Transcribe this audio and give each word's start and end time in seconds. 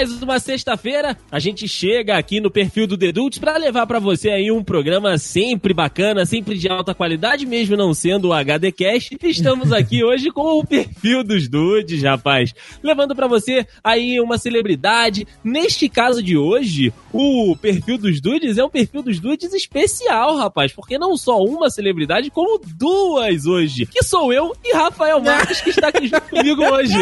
Mais 0.00 0.22
uma 0.22 0.38
sexta-feira, 0.38 1.14
a 1.30 1.38
gente 1.38 1.68
chega 1.68 2.16
aqui 2.16 2.40
no 2.40 2.50
perfil 2.50 2.86
do 2.86 2.96
Dedults 2.96 3.38
para 3.38 3.58
levar 3.58 3.86
para 3.86 3.98
você 3.98 4.30
aí 4.30 4.50
um 4.50 4.64
programa 4.64 5.18
sempre 5.18 5.74
bacana, 5.74 6.24
sempre 6.24 6.56
de 6.56 6.70
alta 6.70 6.94
qualidade, 6.94 7.44
mesmo 7.44 7.76
não 7.76 7.92
sendo 7.92 8.28
o 8.28 8.32
HD 8.32 8.72
Cash. 8.72 9.10
Estamos 9.22 9.74
aqui 9.74 10.00
hoje 10.02 10.30
com 10.30 10.58
o 10.58 10.66
perfil 10.66 11.22
dos 11.22 11.48
Dudes, 11.48 12.02
rapaz. 12.02 12.54
Levando 12.82 13.14
para 13.14 13.26
você 13.26 13.66
aí 13.84 14.18
uma 14.22 14.38
celebridade. 14.38 15.26
Neste 15.44 15.86
caso 15.86 16.22
de 16.22 16.34
hoje, 16.34 16.94
o 17.12 17.54
perfil 17.60 17.98
dos 17.98 18.22
Dudes 18.22 18.56
é 18.56 18.64
um 18.64 18.70
perfil 18.70 19.02
dos 19.02 19.20
Dudes 19.20 19.52
especial, 19.52 20.34
rapaz, 20.34 20.72
porque 20.72 20.96
não 20.96 21.14
só 21.14 21.44
uma 21.44 21.68
celebridade, 21.68 22.30
como 22.30 22.58
duas 22.74 23.44
hoje. 23.44 23.84
Que 23.84 24.02
sou 24.02 24.32
eu 24.32 24.56
e 24.64 24.74
Rafael 24.74 25.20
Marques, 25.20 25.60
que 25.60 25.68
está 25.68 25.88
aqui 25.88 26.08
junto 26.08 26.22
comigo 26.22 26.64
hoje. 26.72 26.96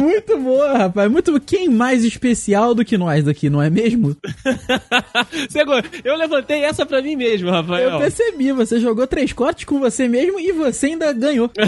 Muito 0.00 0.38
boa, 0.38 0.78
rapaz. 0.78 1.12
Muito 1.12 1.38
Quem 1.38 1.68
mais 1.68 1.97
especial 2.04 2.74
do 2.74 2.84
que 2.84 2.98
nós 2.98 3.26
aqui, 3.26 3.48
não 3.48 3.62
é 3.62 3.70
mesmo? 3.70 4.16
eu 6.04 6.16
levantei 6.16 6.64
essa 6.64 6.84
pra 6.84 7.02
mim 7.02 7.16
mesmo, 7.16 7.50
Rafael. 7.50 7.90
Eu 7.90 7.98
percebi, 7.98 8.52
você 8.52 8.80
jogou 8.80 9.06
três 9.06 9.32
cortes 9.32 9.64
com 9.64 9.78
você 9.80 10.08
mesmo 10.08 10.38
e 10.38 10.52
você 10.52 10.86
ainda 10.86 11.12
ganhou. 11.12 11.48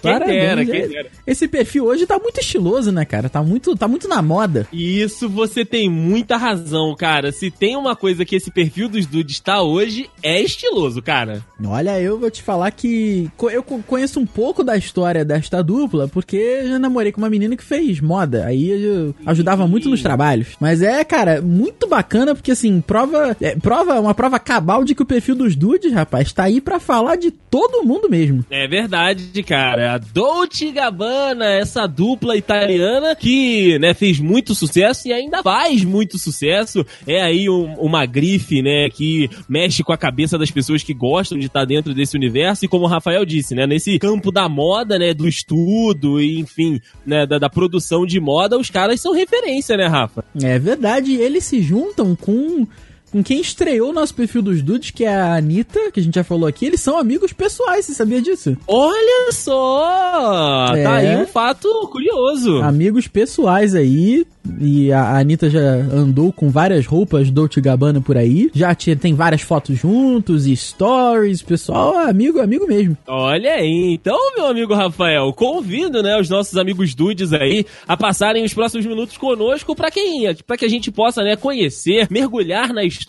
quem 0.00 0.12
Parabéns, 0.12 0.40
dera, 0.40 0.64
quem 0.64 0.88
dera. 0.88 1.10
Esse 1.26 1.48
perfil 1.48 1.84
hoje 1.86 2.06
tá 2.06 2.18
muito 2.18 2.40
estiloso, 2.40 2.92
né, 2.92 3.04
cara? 3.04 3.28
Tá 3.28 3.42
muito, 3.42 3.76
tá 3.76 3.88
muito 3.88 4.08
na 4.08 4.20
moda. 4.22 4.66
Isso 4.72 5.28
você 5.28 5.64
tem 5.64 5.88
muita 5.88 6.36
razão, 6.36 6.94
cara. 6.96 7.32
Se 7.32 7.50
tem 7.50 7.76
uma 7.76 7.96
coisa 7.96 8.24
que 8.24 8.36
esse 8.36 8.50
perfil 8.50 8.88
dos 8.88 9.06
dudes 9.06 9.40
tá 9.40 9.62
hoje, 9.62 10.08
é 10.22 10.40
estiloso, 10.40 11.02
cara. 11.02 11.44
Olha, 11.64 12.00
eu 12.00 12.18
vou 12.18 12.30
te 12.30 12.42
falar 12.42 12.70
que 12.70 13.30
eu 13.52 13.62
conheço 13.62 14.20
um 14.20 14.26
pouco 14.26 14.62
da 14.62 14.76
história 14.76 15.24
desta 15.24 15.62
dupla, 15.62 16.08
porque 16.08 16.66
já 16.66 16.78
namorei 16.78 17.12
com 17.12 17.20
uma 17.20 17.30
menina 17.30 17.56
que 17.56 17.64
fez 17.64 18.00
moda. 18.00 18.44
Aí 18.46 18.70
eu 18.70 19.14
ajudava 19.34 19.66
muito 19.66 19.88
nos 19.88 20.02
trabalhos. 20.02 20.48
Mas 20.60 20.82
é, 20.82 21.04
cara, 21.04 21.42
muito 21.42 21.86
bacana, 21.86 22.34
porque 22.34 22.52
assim, 22.52 22.80
prova. 22.80 23.36
É, 23.40 23.54
prova, 23.56 24.00
uma 24.00 24.14
prova 24.14 24.38
cabal 24.38 24.84
de 24.84 24.94
que 24.94 25.02
o 25.02 25.06
perfil 25.06 25.34
dos 25.34 25.54
dudes, 25.54 25.92
rapaz, 25.92 26.32
tá 26.32 26.44
aí 26.44 26.60
para 26.60 26.80
falar 26.80 27.16
de 27.16 27.30
todo 27.30 27.84
mundo 27.84 28.08
mesmo. 28.08 28.44
É 28.50 28.66
verdade, 28.66 29.42
cara. 29.42 29.94
A 29.94 29.98
Dolce 29.98 30.72
Gabbana, 30.72 31.46
essa 31.46 31.86
dupla 31.86 32.36
italiana 32.36 33.14
que, 33.14 33.78
né, 33.78 33.94
fez 33.94 34.18
muito 34.18 34.54
sucesso 34.54 35.08
e 35.08 35.12
ainda 35.12 35.42
faz 35.42 35.84
muito 35.84 36.18
sucesso. 36.18 36.84
É 37.06 37.22
aí 37.22 37.48
um, 37.48 37.74
uma 37.74 38.06
grife, 38.06 38.62
né, 38.62 38.88
que 38.90 39.28
mexe 39.48 39.82
com 39.82 39.92
a 39.92 39.98
cabeça 39.98 40.38
das 40.38 40.50
pessoas 40.50 40.82
que 40.82 40.94
gostam 40.94 41.38
de 41.38 41.46
estar 41.46 41.64
dentro 41.64 41.94
desse 41.94 42.16
universo. 42.16 42.64
E 42.64 42.68
como 42.68 42.84
o 42.84 42.88
Rafael 42.88 43.24
disse, 43.24 43.54
né, 43.54 43.66
nesse 43.66 43.98
campo 43.98 44.30
da 44.30 44.48
moda, 44.48 44.98
né, 44.98 45.12
do 45.12 45.28
estudo 45.28 46.20
e, 46.20 46.38
enfim, 46.40 46.80
né, 47.04 47.26
da, 47.26 47.38
da 47.38 47.50
produção 47.50 48.06
de 48.06 48.20
moda, 48.20 48.58
os 48.58 48.70
caras 48.70 49.00
são 49.00 49.14
referência, 49.24 49.76
né, 49.76 49.86
Rafa? 49.86 50.24
É 50.42 50.58
verdade. 50.58 51.14
Eles 51.14 51.44
se 51.44 51.62
juntam 51.62 52.14
com 52.14 52.66
com 53.14 53.22
quem 53.22 53.40
estreou 53.40 53.90
o 53.90 53.92
nosso 53.92 54.12
perfil 54.12 54.42
dos 54.42 54.60
dudes, 54.60 54.90
que 54.90 55.04
é 55.04 55.14
a 55.14 55.36
Anitta, 55.36 55.92
que 55.92 56.00
a 56.00 56.02
gente 56.02 56.16
já 56.16 56.24
falou 56.24 56.48
aqui, 56.48 56.66
eles 56.66 56.80
são 56.80 56.98
amigos 56.98 57.32
pessoais, 57.32 57.84
você 57.84 57.94
sabia 57.94 58.20
disso? 58.20 58.56
Olha 58.66 59.30
só! 59.30 60.74
É. 60.74 60.82
Tá 60.82 60.94
aí 60.94 61.16
um 61.18 61.26
fato 61.26 61.68
curioso. 61.92 62.60
Amigos 62.60 63.06
pessoais 63.06 63.72
aí, 63.72 64.26
e 64.60 64.92
a 64.92 65.18
Anitta 65.18 65.48
já 65.48 65.60
andou 65.60 66.32
com 66.32 66.50
várias 66.50 66.86
roupas 66.86 67.30
Dolce 67.30 67.60
Gabbana 67.60 68.00
por 68.00 68.16
aí. 68.16 68.50
Já 68.54 68.74
tinha, 68.74 68.94
tem 68.94 69.14
várias 69.14 69.40
fotos 69.40 69.78
juntos 69.78 70.46
e 70.46 70.54
stories. 70.54 71.42
Pessoal, 71.42 71.96
amigo, 71.96 72.40
amigo 72.40 72.66
mesmo. 72.66 72.96
Olha 73.06 73.54
aí. 73.54 73.94
Então, 73.94 74.18
meu 74.36 74.46
amigo 74.46 74.74
Rafael, 74.74 75.32
convido, 75.32 76.02
né, 76.02 76.18
os 76.20 76.28
nossos 76.28 76.56
amigos 76.56 76.94
dudes 76.94 77.32
aí 77.32 77.64
a 77.88 77.96
passarem 77.96 78.44
os 78.44 78.52
próximos 78.52 78.84
minutos 78.84 79.16
conosco 79.16 79.74
para 79.74 79.90
quem, 79.90 80.34
para 80.46 80.56
que 80.56 80.64
a 80.64 80.68
gente 80.68 80.90
possa, 80.90 81.22
né, 81.22 81.36
conhecer, 81.36 82.06
mergulhar 82.10 82.72
na 82.72 82.84
história, 82.84 83.03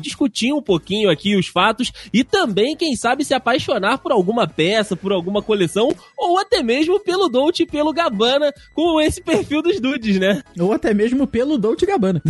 discutir 0.00 0.52
um 0.52 0.62
pouquinho 0.62 1.10
aqui 1.10 1.36
os 1.36 1.46
fatos 1.46 1.92
e 2.12 2.22
também, 2.24 2.76
quem 2.76 2.96
sabe, 2.96 3.24
se 3.24 3.34
apaixonar 3.34 3.98
por 3.98 4.12
alguma 4.12 4.46
peça, 4.46 4.96
por 4.96 5.12
alguma 5.12 5.42
coleção 5.42 5.94
ou 6.16 6.38
até 6.38 6.62
mesmo 6.62 7.00
pelo 7.00 7.28
Dolce 7.28 7.62
e 7.64 7.66
pelo 7.66 7.92
Gabbana 7.92 8.52
com 8.72 9.00
esse 9.00 9.22
perfil 9.22 9.62
dos 9.62 9.80
dudes, 9.80 10.18
né? 10.18 10.42
Ou 10.58 10.72
até 10.72 10.94
mesmo 10.94 11.26
pelo 11.26 11.58
Dolce 11.58 11.86
Gabbana. 11.86 12.22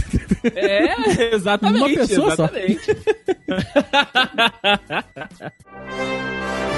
É, 0.54 1.34
exatamente. 1.34 1.78
Uma 1.78 1.88
pessoa 1.88 2.32
exatamente. 2.32 2.84
só. 2.84 2.94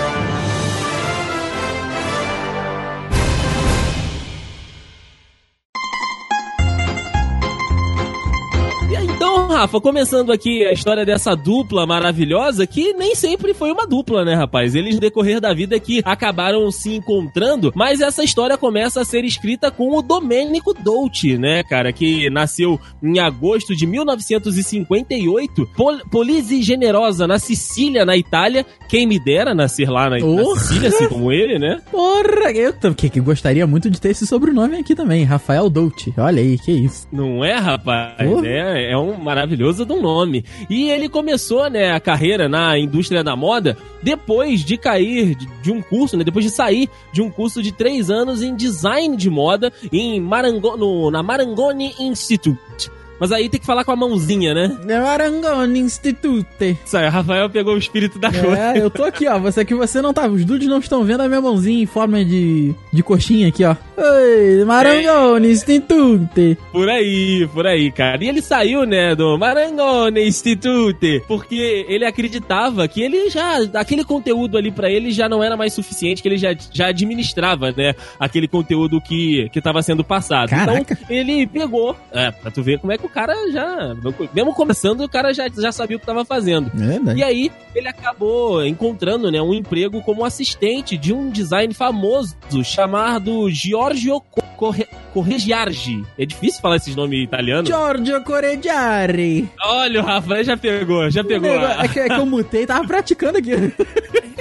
Então, 9.47 9.59
Rafa, 9.59 9.81
começando 9.81 10.33
aqui 10.33 10.65
a 10.65 10.73
história 10.73 11.07
dessa 11.07 11.37
dupla 11.37 11.87
maravilhosa, 11.87 12.67
que 12.67 12.93
nem 12.95 13.15
sempre 13.15 13.55
foi 13.55 13.71
uma 13.71 13.87
dupla, 13.87 14.25
né, 14.25 14.35
rapaz? 14.35 14.75
Eles, 14.75 14.97
no 14.97 15.01
decorrer 15.01 15.41
da 15.41 15.55
vida, 15.55 15.79
que 15.79 16.03
acabaram 16.05 16.69
se 16.73 16.93
encontrando, 16.97 17.73
mas 17.73 18.01
essa 18.01 18.25
história 18.25 18.59
começa 18.59 19.01
a 19.01 19.05
ser 19.05 19.25
escrita 19.25 19.71
com 19.71 19.97
o 19.97 20.03
Domênico 20.03 20.75
Dolce, 20.75 21.39
né, 21.39 21.63
cara, 21.63 21.93
que 21.93 22.29
nasceu 22.29 22.81
em 23.01 23.21
agosto 23.21 23.77
de 23.77 23.87
1958, 23.87 25.71
Pol 25.77 25.97
Polise 26.11 26.61
Generosa, 26.61 27.25
na 27.29 27.39
Sicília, 27.39 28.05
na 28.05 28.17
Itália. 28.17 28.67
Quem 28.89 29.07
me 29.07 29.21
dera 29.21 29.55
nascer 29.55 29.89
lá 29.89 30.11
na, 30.11 30.19
na 30.19 30.57
Sicília, 30.57 30.89
assim 30.89 31.07
como 31.09 31.31
ele, 31.31 31.57
né? 31.57 31.81
Porra, 31.93 32.51
eu 32.51 32.75
que, 32.97 33.09
que 33.09 33.21
gostaria 33.21 33.65
muito 33.65 33.89
de 33.89 34.01
ter 34.01 34.11
esse 34.11 34.27
sobrenome 34.27 34.77
aqui 34.77 34.97
também, 34.97 35.23
Rafael 35.23 35.71
Dolce. 35.71 36.13
Olha 36.19 36.43
aí, 36.43 36.59
que 36.59 36.73
isso. 36.73 37.07
Não 37.13 37.45
é, 37.45 37.55
rapaz? 37.55 38.17
É, 38.45 38.91
é 38.91 38.99
um 38.99 39.17
maravilhoso 39.37 39.87
um 39.91 40.01
nome. 40.01 40.45
E 40.71 40.91
ele 40.91 41.09
começou, 41.09 41.69
né, 41.69 41.93
a 41.93 42.01
carreira 42.01 42.49
na 42.49 42.79
indústria 42.79 43.23
da 43.23 43.37
moda 43.37 43.77
depois 44.03 44.65
de 44.65 44.79
cair 44.79 45.35
de, 45.35 45.47
de 45.63 45.71
um 45.71 45.83
curso, 45.83 46.17
né, 46.17 46.25
depois 46.25 46.45
de 46.45 46.51
sair 46.51 46.89
de 47.13 47.21
um 47.21 47.31
curso 47.31 47.63
de 47.63 47.71
três 47.71 48.11
anos 48.11 48.43
em 48.43 48.55
design 48.55 49.17
de 49.17 49.29
moda 49.29 49.73
em 49.93 50.21
Marango, 50.21 50.77
no, 50.77 51.11
na 51.11 51.23
Marangoni 51.23 51.95
Institute. 52.01 52.96
Mas 53.19 53.33
aí 53.33 53.49
tem 53.49 53.61
que 53.61 53.67
falar 53.67 53.85
com 53.85 53.93
a 53.93 53.97
mãozinha, 53.97 54.53
né? 54.55 54.77
É 54.87 55.01
Marangoni 55.01 55.81
Institute. 55.81 56.77
Isso 56.85 56.97
aí, 56.97 57.07
o 57.07 57.11
Rafael 57.11 57.49
pegou 57.49 57.75
o 57.75 57.79
espírito 57.79 58.19
da 58.19 58.29
é, 58.29 58.33
coisa. 58.33 58.59
É, 58.59 58.79
eu 58.81 58.91
tô 58.91 59.05
aqui, 59.05 59.27
ó. 59.27 59.39
Você 59.39 59.65
que 59.65 59.75
você 59.75 60.03
não 60.03 60.13
tá. 60.13 60.27
Os 60.27 60.45
dudes 60.45 60.69
não 60.69 60.79
estão 60.79 61.05
vendo 61.05 61.23
a 61.23 61.29
minha 61.29 61.41
mãozinha 61.41 61.83
em 61.83 61.87
forma 61.87 62.25
de, 62.25 62.75
de 62.93 63.03
coxinha 63.03 63.49
aqui, 63.49 63.65
ó. 63.65 63.75
Oi, 63.97 64.65
Marangoni 64.65 65.49
é. 65.49 65.53
Institute. 65.53 66.59
Por 66.71 66.89
aí, 66.89 67.49
por 67.53 67.67
aí, 67.67 67.91
cara. 67.91 68.23
E 68.23 68.29
ele 68.29 68.43
saiu, 68.43 68.85
né, 68.85 69.15
do 69.15 69.39
Marangoni 69.39 70.27
Institute, 70.27 71.23
porque 71.27 71.87
ele 71.89 72.05
acreditava 72.05 72.87
que 72.87 73.03
ele 73.03 73.31
já. 73.31 73.59
aquele 73.75 74.05
conteúdo 74.05 74.59
ali 74.59 74.71
para 74.71 74.91
ele 74.91 75.11
já 75.11 75.29
não 75.29 75.43
era 75.43 75.57
mais 75.57 75.73
suficiente, 75.73 76.23
que 76.23 76.29
ele 76.29 76.39
já, 76.39 76.55
já 76.73 76.89
administrava, 76.89 77.73
né, 77.73 77.95
aquele 78.21 78.47
conteúdo 78.47 79.01
que, 79.01 79.49
que 79.51 79.61
tava 79.61 79.81
sendo 79.83 80.05
passado. 80.05 80.51
Caraca. 80.51 80.93
Então, 80.93 81.07
ele 81.09 81.47
pegou. 81.47 81.97
É, 82.13 82.31
pra 82.31 82.51
tu 82.51 82.63
ver 82.63 82.79
como 82.79 82.93
é 82.93 82.99
que 82.99 83.06
o 83.07 83.09
cara 83.09 83.35
já. 83.51 83.95
Mesmo 84.35 84.55
começando, 84.55 85.03
o 85.03 85.09
cara 85.09 85.33
já, 85.33 85.49
já 85.49 85.73
sabia 85.73 85.97
o 85.97 86.01
que 86.01 86.05
estava 86.05 86.25
fazendo. 86.25 86.71
É, 86.81 87.17
e 87.17 87.23
aí, 87.23 87.53
ele 87.75 87.89
acabou 87.89 88.65
encontrando 88.65 89.31
né, 89.31 89.41
um 89.41 89.55
emprego 89.55 90.03
como 90.03 90.25
assistente 90.25 90.97
de 90.97 91.13
um 91.13 91.31
design 91.31 91.73
famoso 91.73 92.37
chamado 92.65 93.51
Giorgio 93.51 94.21
Corre 94.57 94.87
Corregiargi. 95.13 96.05
É 96.19 96.27
difícil 96.27 96.61
falar 96.61 96.77
esses 96.77 96.95
nomes 96.95 97.25
italianos. 97.25 97.69
Giorgio 97.69 98.23
Corregiargi. 98.23 99.49
Olha, 99.63 100.03
o 100.03 100.05
Rafael 100.05 100.45
já 100.45 100.57
pegou, 100.57 101.11
já 101.11 101.25
pegou. 101.25 101.51
É 101.51 101.89
que, 101.89 102.01
é 102.01 102.09
que 102.09 102.21
eu 102.21 102.27
mutei, 102.27 102.67
tava 102.67 102.87
praticando 102.87 103.39
aqui. 103.39 103.53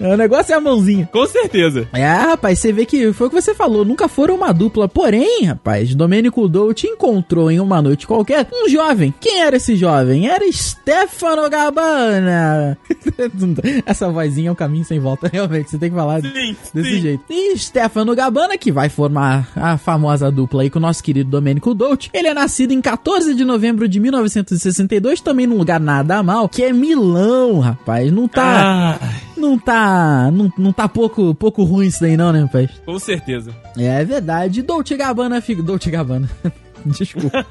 o 0.00 0.16
negócio 0.16 0.52
é 0.52 0.56
a 0.56 0.60
mãozinha. 0.60 1.08
Com 1.12 1.26
certeza. 1.26 1.88
É, 1.92 2.06
rapaz, 2.06 2.58
você 2.58 2.72
vê 2.72 2.84
que 2.84 3.12
foi 3.12 3.26
o 3.26 3.30
que 3.30 3.40
você 3.40 3.54
falou, 3.54 3.84
nunca 3.84 4.08
foram 4.08 4.36
uma 4.36 4.52
dupla. 4.52 4.88
Porém, 4.88 5.44
rapaz, 5.44 5.94
Domênico 5.94 6.48
Dolce 6.48 6.86
encontrou 6.86 7.50
em 7.50 7.60
uma 7.60 7.82
noite 7.82 8.06
qualquer 8.06 8.46
um 8.52 8.68
jovem. 8.68 9.12
Quem 9.20 9.42
era 9.42 9.56
esse 9.56 9.76
jovem? 9.76 10.28
Era 10.28 10.50
Stefano 10.52 11.48
Gabbana. 11.48 12.78
Essa 13.86 14.10
vozinha 14.10 14.48
é 14.48 14.52
um 14.52 14.56
caminho 14.56 14.84
sem 14.84 14.98
volta, 14.98 15.28
realmente. 15.32 15.70
Você 15.70 15.78
tem 15.78 15.90
que 15.90 15.96
falar 15.96 16.20
sim, 16.20 16.56
desse 16.74 16.90
sim. 16.90 17.00
jeito. 17.00 17.24
E 17.28 17.56
Stefano 17.58 17.97
Gabbana 18.04 18.58
que 18.58 18.72
vai 18.72 18.88
formar 18.88 19.48
a 19.54 19.76
famosa 19.78 20.30
dupla 20.30 20.62
aí 20.62 20.70
com 20.70 20.78
o 20.78 20.82
nosso 20.82 21.02
querido 21.02 21.30
Domênico 21.30 21.74
Dolce. 21.74 22.10
Ele 22.12 22.28
é 22.28 22.34
nascido 22.34 22.72
em 22.72 22.80
14 22.80 23.34
de 23.34 23.44
novembro 23.44 23.88
de 23.88 24.00
1962, 24.00 25.20
também 25.20 25.46
num 25.46 25.56
lugar 25.56 25.80
nada 25.80 26.22
mal, 26.22 26.48
que 26.48 26.62
é 26.62 26.72
Milão, 26.72 27.60
rapaz. 27.60 28.10
Não 28.12 28.28
tá. 28.28 28.98
Ah. 29.00 29.28
Não 29.36 29.58
tá. 29.58 30.30
Não, 30.32 30.52
não 30.58 30.72
tá 30.72 30.88
pouco, 30.88 31.34
pouco 31.34 31.62
ruim 31.62 31.86
isso 31.86 32.00
daí, 32.00 32.16
não, 32.16 32.32
né, 32.32 32.42
rapaz? 32.42 32.70
Com 32.84 32.98
certeza. 32.98 33.54
É 33.76 34.04
verdade. 34.04 34.62
Dolce 34.62 34.96
Gabbana 34.96 35.40
fica. 35.40 35.62
Dolce 35.62 35.90
Gabbana. 35.90 36.28
Desculpa. 36.96 37.46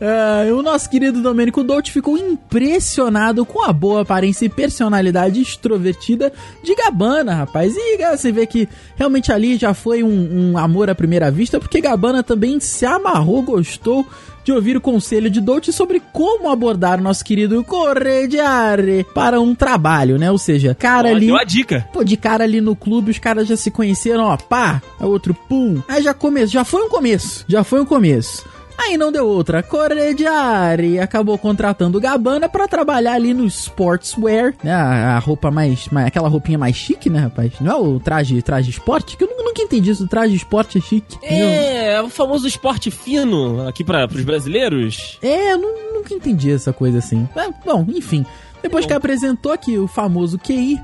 é, 0.00 0.52
o 0.52 0.62
nosso 0.62 0.88
querido 0.88 1.22
Domênico 1.22 1.62
Dolce 1.62 1.90
ficou 1.90 2.16
impressionado 2.16 3.44
com 3.44 3.64
a 3.64 3.72
boa 3.72 4.02
aparência 4.02 4.46
e 4.46 4.48
personalidade 4.48 5.40
extrovertida 5.40 6.32
de 6.62 6.74
Gabbana, 6.74 7.34
rapaz. 7.34 7.74
E 7.76 7.98
você 8.16 8.32
vê 8.32 8.46
que 8.46 8.68
realmente 8.96 9.32
ali 9.32 9.56
já 9.56 9.74
foi 9.74 10.02
um, 10.02 10.52
um 10.52 10.58
amor 10.58 10.90
à 10.90 10.94
primeira 10.94 11.30
vista, 11.30 11.58
porque 11.60 11.80
Gabbana 11.80 12.22
também 12.22 12.60
se 12.60 12.86
amarrou, 12.86 13.42
gostou 13.42 14.06
de 14.48 14.52
ouvir 14.52 14.78
o 14.78 14.80
conselho 14.80 15.28
de 15.28 15.42
Dolce 15.42 15.70
sobre 15.74 16.00
como 16.10 16.48
abordar 16.48 16.98
o 16.98 17.02
nosso 17.02 17.22
querido 17.22 17.62
Corrediare 17.62 19.04
para 19.14 19.38
um 19.38 19.54
trabalho, 19.54 20.16
né? 20.16 20.30
Ou 20.30 20.38
seja, 20.38 20.74
cara 20.74 21.10
ali. 21.10 21.26
Deu 21.26 21.36
a 21.36 21.44
dica. 21.44 21.86
Pô, 21.92 22.02
de 22.02 22.16
cara 22.16 22.44
ali 22.44 22.58
no 22.58 22.74
clube, 22.74 23.10
os 23.10 23.18
caras 23.18 23.46
já 23.46 23.58
se 23.58 23.70
conheceram, 23.70 24.24
ó, 24.24 24.38
pá, 24.38 24.80
a 24.98 25.04
outro 25.04 25.34
pum. 25.34 25.82
Aí 25.86 26.02
já 26.02 26.14
começou, 26.14 26.48
já 26.48 26.64
foi 26.64 26.82
um 26.82 26.88
começo, 26.88 27.44
já 27.46 27.62
foi 27.62 27.82
um 27.82 27.84
começo. 27.84 28.46
Aí 28.78 28.96
não 28.96 29.10
deu 29.10 29.26
outra. 29.26 29.62
Corrediari 29.62 31.00
acabou 31.00 31.36
contratando 31.36 32.00
Gabbana 32.00 32.48
para 32.48 32.68
trabalhar 32.68 33.14
ali 33.14 33.34
no 33.34 33.44
sportswear, 33.44 34.54
né? 34.62 34.72
A, 34.72 35.18
roupa 35.18 35.50
mais, 35.50 35.88
mais, 35.88 36.06
aquela 36.06 36.28
roupinha 36.28 36.56
mais 36.56 36.76
chique, 36.76 37.10
né, 37.10 37.18
rapaz? 37.18 37.52
Não 37.60 37.72
é 37.72 37.76
o 37.76 37.98
traje, 37.98 38.40
traje 38.40 38.70
esporte? 38.70 39.16
Que 39.16 39.24
eu 39.24 39.44
nunca 39.44 39.60
entendi 39.60 39.90
isso. 39.90 40.04
O 40.04 40.08
traje 40.08 40.34
esporte 40.34 40.78
é 40.78 40.80
chique. 40.80 41.18
É, 41.22 41.94
é 41.94 42.02
o 42.02 42.08
famoso 42.08 42.46
esporte 42.46 42.90
fino 42.90 43.66
aqui 43.66 43.82
para 43.82 44.06
os 44.06 44.24
brasileiros. 44.24 45.18
É, 45.20 45.52
eu 45.52 45.58
nunca 45.58 46.14
entendi 46.14 46.52
essa 46.52 46.72
coisa 46.72 46.98
assim. 46.98 47.28
É, 47.34 47.48
bom, 47.64 47.84
enfim. 47.88 48.24
Depois 48.62 48.84
bom. 48.84 48.88
que 48.88 48.94
apresentou 48.94 49.52
aqui 49.52 49.76
o 49.76 49.88
famoso 49.88 50.38
QI, 50.38 50.80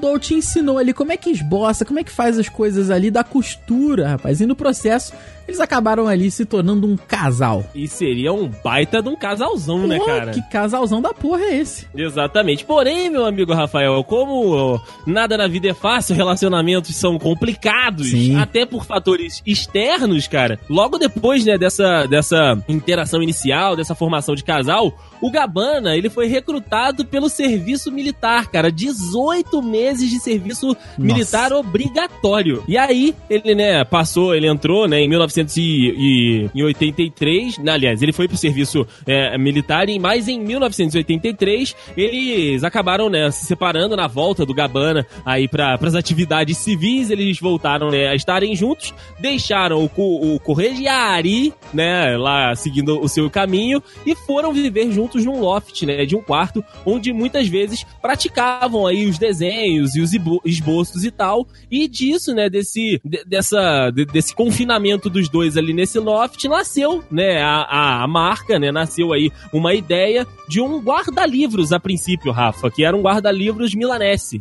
Dolce 0.00 0.34
ensinou 0.34 0.78
ali 0.78 0.92
como 0.92 1.12
é 1.12 1.16
que 1.16 1.30
esboça, 1.30 1.84
como 1.84 1.98
é 1.98 2.04
que 2.04 2.10
faz 2.10 2.38
as 2.38 2.48
coisas 2.48 2.90
ali 2.90 3.10
da 3.10 3.22
costura, 3.22 4.08
rapaz. 4.08 4.40
E 4.40 4.46
no 4.46 4.56
processo, 4.56 5.12
eles 5.46 5.60
acabaram 5.60 6.06
ali 6.06 6.30
se 6.30 6.44
tornando 6.44 6.86
um 6.86 6.96
casal. 6.96 7.64
E 7.74 7.86
seria 7.86 8.32
um 8.32 8.48
baita 8.62 9.02
de 9.02 9.08
um 9.08 9.16
casalzão, 9.16 9.86
né, 9.86 9.98
cara? 9.98 10.32
Que 10.32 10.42
casalzão 10.42 11.00
da 11.00 11.12
porra 11.12 11.42
é 11.42 11.56
esse? 11.56 11.86
Exatamente. 11.94 12.64
Porém, 12.64 13.10
meu 13.10 13.24
amigo 13.24 13.52
Rafael, 13.52 14.02
como 14.04 14.80
nada 15.06 15.36
na 15.36 15.46
vida 15.46 15.68
é 15.68 15.74
fácil, 15.74 16.14
relacionamentos 16.16 16.94
são 16.96 17.18
complicados, 17.18 18.10
Sim. 18.10 18.36
até 18.36 18.64
por 18.64 18.84
fatores 18.84 19.42
externos, 19.46 20.26
cara. 20.26 20.58
Logo 20.68 20.98
depois, 20.98 21.44
né, 21.44 21.58
dessa, 21.58 22.06
dessa 22.06 22.58
interação 22.68 23.22
inicial, 23.22 23.76
dessa 23.76 23.94
formação 23.94 24.34
de 24.34 24.44
casal, 24.44 24.92
o 25.20 25.30
Gabana, 25.30 25.96
ele 25.96 26.10
foi 26.10 26.26
recrutado 26.26 27.04
pelo 27.04 27.28
serviço 27.28 27.92
militar, 27.92 28.46
cara. 28.48 28.70
18 28.70 29.62
meses 29.62 30.08
de 30.10 30.18
serviço 30.18 30.68
Nossa. 30.68 30.80
militar 30.98 31.52
obrigatório. 31.52 32.62
E 32.66 32.76
aí, 32.76 33.14
ele, 33.28 33.54
né, 33.54 33.84
passou, 33.84 34.34
ele 34.34 34.46
entrou, 34.46 34.88
né, 34.88 35.00
em 35.00 35.08
19 35.08 35.33
1983, 35.42 37.60
aliás, 37.66 38.02
ele 38.02 38.12
foi 38.12 38.28
pro 38.28 38.36
serviço 38.36 38.86
é, 39.06 39.38
militar, 39.38 39.88
e 39.88 39.98
mais 39.98 40.28
em 40.28 40.38
1983 40.40 41.74
eles 41.96 42.62
acabaram, 42.64 43.08
né, 43.08 43.30
se 43.30 43.46
separando 43.46 43.96
na 43.96 44.06
volta 44.06 44.44
do 44.44 44.54
Gabana 44.54 45.06
aí 45.24 45.48
para 45.48 45.74
as 45.74 45.94
atividades 45.94 46.58
civis, 46.58 47.10
eles 47.10 47.38
voltaram 47.40 47.90
né, 47.90 48.08
a 48.08 48.14
estarem 48.14 48.54
juntos, 48.54 48.94
deixaram 49.18 49.90
o, 49.96 50.34
o 50.34 50.40
Corregiari, 50.40 51.52
né, 51.72 52.16
lá 52.16 52.54
seguindo 52.54 53.00
o 53.00 53.08
seu 53.08 53.30
caminho 53.30 53.82
e 54.06 54.14
foram 54.14 54.52
viver 54.52 54.92
juntos 54.92 55.24
num 55.24 55.40
loft, 55.40 55.84
né, 55.84 56.04
de 56.04 56.16
um 56.16 56.22
quarto, 56.22 56.64
onde 56.84 57.12
muitas 57.12 57.48
vezes 57.48 57.84
praticavam 58.00 58.86
aí 58.86 59.06
os 59.06 59.18
desenhos 59.18 59.94
e 59.94 60.00
os 60.00 60.12
esboços 60.44 61.04
e 61.04 61.10
tal, 61.10 61.46
e 61.70 61.88
disso, 61.88 62.34
né, 62.34 62.48
desse, 62.48 63.00
dessa, 63.26 63.90
desse 63.90 64.34
confinamento 64.34 65.08
dos 65.08 65.23
dois 65.28 65.56
ali 65.56 65.72
nesse 65.72 65.98
loft, 65.98 66.44
nasceu, 66.44 67.02
né, 67.10 67.42
a, 67.42 68.02
a, 68.02 68.08
marca, 68.08 68.58
né, 68.58 68.70
nasceu 68.70 69.12
aí 69.12 69.30
uma 69.52 69.74
ideia 69.74 70.26
de 70.48 70.60
um 70.60 70.80
guarda-livros 70.80 71.72
a 71.72 71.80
princípio, 71.80 72.32
Rafa, 72.32 72.70
que 72.70 72.84
era 72.84 72.96
um 72.96 73.02
guarda-livros 73.02 73.74
milanese. 73.74 74.40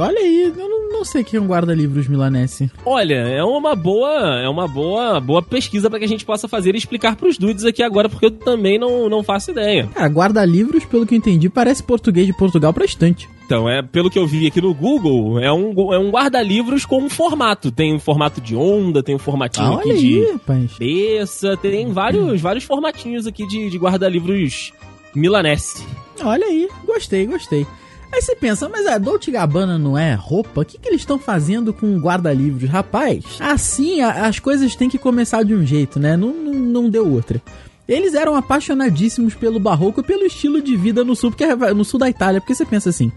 Olha 0.00 0.18
aí, 0.18 0.52
eu 0.56 0.68
não, 0.68 0.92
não 0.92 1.04
sei 1.04 1.22
quem 1.22 1.38
é 1.38 1.40
um 1.40 1.46
guarda-livros 1.46 2.08
milanese. 2.08 2.70
Olha, 2.84 3.14
é 3.14 3.44
uma 3.44 3.76
boa, 3.76 4.40
é 4.40 4.48
uma 4.48 4.66
boa, 4.66 5.20
boa 5.20 5.40
pesquisa 5.40 5.88
para 5.88 6.00
que 6.00 6.04
a 6.04 6.08
gente 6.08 6.24
possa 6.24 6.48
fazer 6.48 6.74
e 6.74 6.78
explicar 6.78 7.14
pros 7.14 7.38
dudes 7.38 7.64
aqui 7.64 7.82
agora, 7.82 8.08
porque 8.08 8.26
eu 8.26 8.30
também 8.30 8.78
não, 8.78 9.08
não 9.08 9.22
faço 9.22 9.52
ideia. 9.52 9.88
Cara, 9.94 10.08
guarda-livros, 10.08 10.84
pelo 10.84 11.06
que 11.06 11.14
eu 11.14 11.18
entendi, 11.18 11.48
parece 11.48 11.82
português 11.82 12.26
de 12.26 12.32
Portugal 12.32 12.72
pra 12.72 12.84
estante. 12.84 13.28
Então, 13.44 13.68
é, 13.68 13.82
pelo 13.82 14.10
que 14.10 14.18
eu 14.18 14.26
vi 14.26 14.46
aqui 14.46 14.60
no 14.60 14.72
Google, 14.72 15.38
é 15.38 15.52
um, 15.52 15.92
é 15.92 15.98
um 15.98 16.10
guarda-livros 16.10 16.86
com 16.86 17.02
um 17.02 17.10
formato. 17.10 17.70
Tem 17.70 17.94
um 17.94 18.00
formato 18.00 18.40
de 18.40 18.56
onda, 18.56 19.02
tem 19.02 19.14
um 19.14 19.18
formatinho 19.18 19.74
ah, 19.74 19.80
aqui 19.80 19.90
aí, 19.90 19.98
de 19.98 20.32
rapaz. 20.32 20.72
peça, 20.78 21.56
tem 21.56 21.92
vários, 21.92 22.40
vários 22.40 22.64
formatinhos 22.64 23.26
aqui 23.26 23.46
de, 23.46 23.68
de 23.68 23.76
guarda-livros 23.76 24.72
milanese. 25.14 25.84
Olha 26.22 26.46
aí, 26.46 26.68
gostei, 26.86 27.26
gostei. 27.26 27.66
Aí 28.10 28.22
você 28.22 28.36
pensa, 28.36 28.68
mas 28.68 28.86
a 28.86 28.96
Dolce 28.96 29.30
Gabbana 29.30 29.76
não 29.76 29.98
é 29.98 30.14
roupa? 30.14 30.60
O 30.60 30.64
que, 30.64 30.78
que 30.78 30.88
eles 30.88 31.00
estão 31.00 31.18
fazendo 31.18 31.74
com 31.74 31.98
guarda-livros? 31.98 32.70
Rapaz, 32.70 33.24
assim 33.40 34.00
a, 34.00 34.26
as 34.26 34.38
coisas 34.38 34.76
têm 34.76 34.88
que 34.88 34.98
começar 34.98 35.42
de 35.42 35.52
um 35.54 35.66
jeito, 35.66 35.98
né? 35.98 36.16
Não, 36.16 36.32
não, 36.32 36.54
não 36.54 36.88
deu 36.88 37.12
outra. 37.12 37.42
Eles 37.88 38.14
eram 38.14 38.34
apaixonadíssimos 38.34 39.34
pelo 39.34 39.60
barroco 39.60 40.00
e 40.00 40.04
pelo 40.04 40.24
estilo 40.24 40.62
de 40.62 40.76
vida 40.76 41.04
no 41.04 41.14
sul, 41.14 41.30
porque 41.30 41.44
é 41.44 41.74
no 41.74 41.84
sul 41.84 42.00
da 42.00 42.08
Itália, 42.08 42.40
porque 42.40 42.54
você 42.54 42.64
pensa 42.64 42.90
assim, 42.90 43.12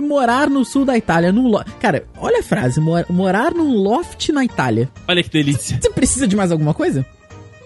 morar 0.00 0.48
no 0.48 0.64
sul 0.64 0.84
da 0.84 0.96
Itália, 0.96 1.32
num 1.32 1.48
lo... 1.48 1.62
Cara, 1.80 2.06
olha 2.18 2.40
a 2.40 2.42
frase, 2.42 2.80
mor 2.80 3.04
morar 3.10 3.52
num 3.52 3.74
loft 3.74 4.30
na 4.30 4.44
Itália. 4.44 4.88
Olha 5.06 5.22
que 5.22 5.30
delícia. 5.30 5.78
Você 5.80 5.90
precisa 5.90 6.26
de 6.26 6.36
mais 6.36 6.52
alguma 6.52 6.72
coisa? 6.72 7.04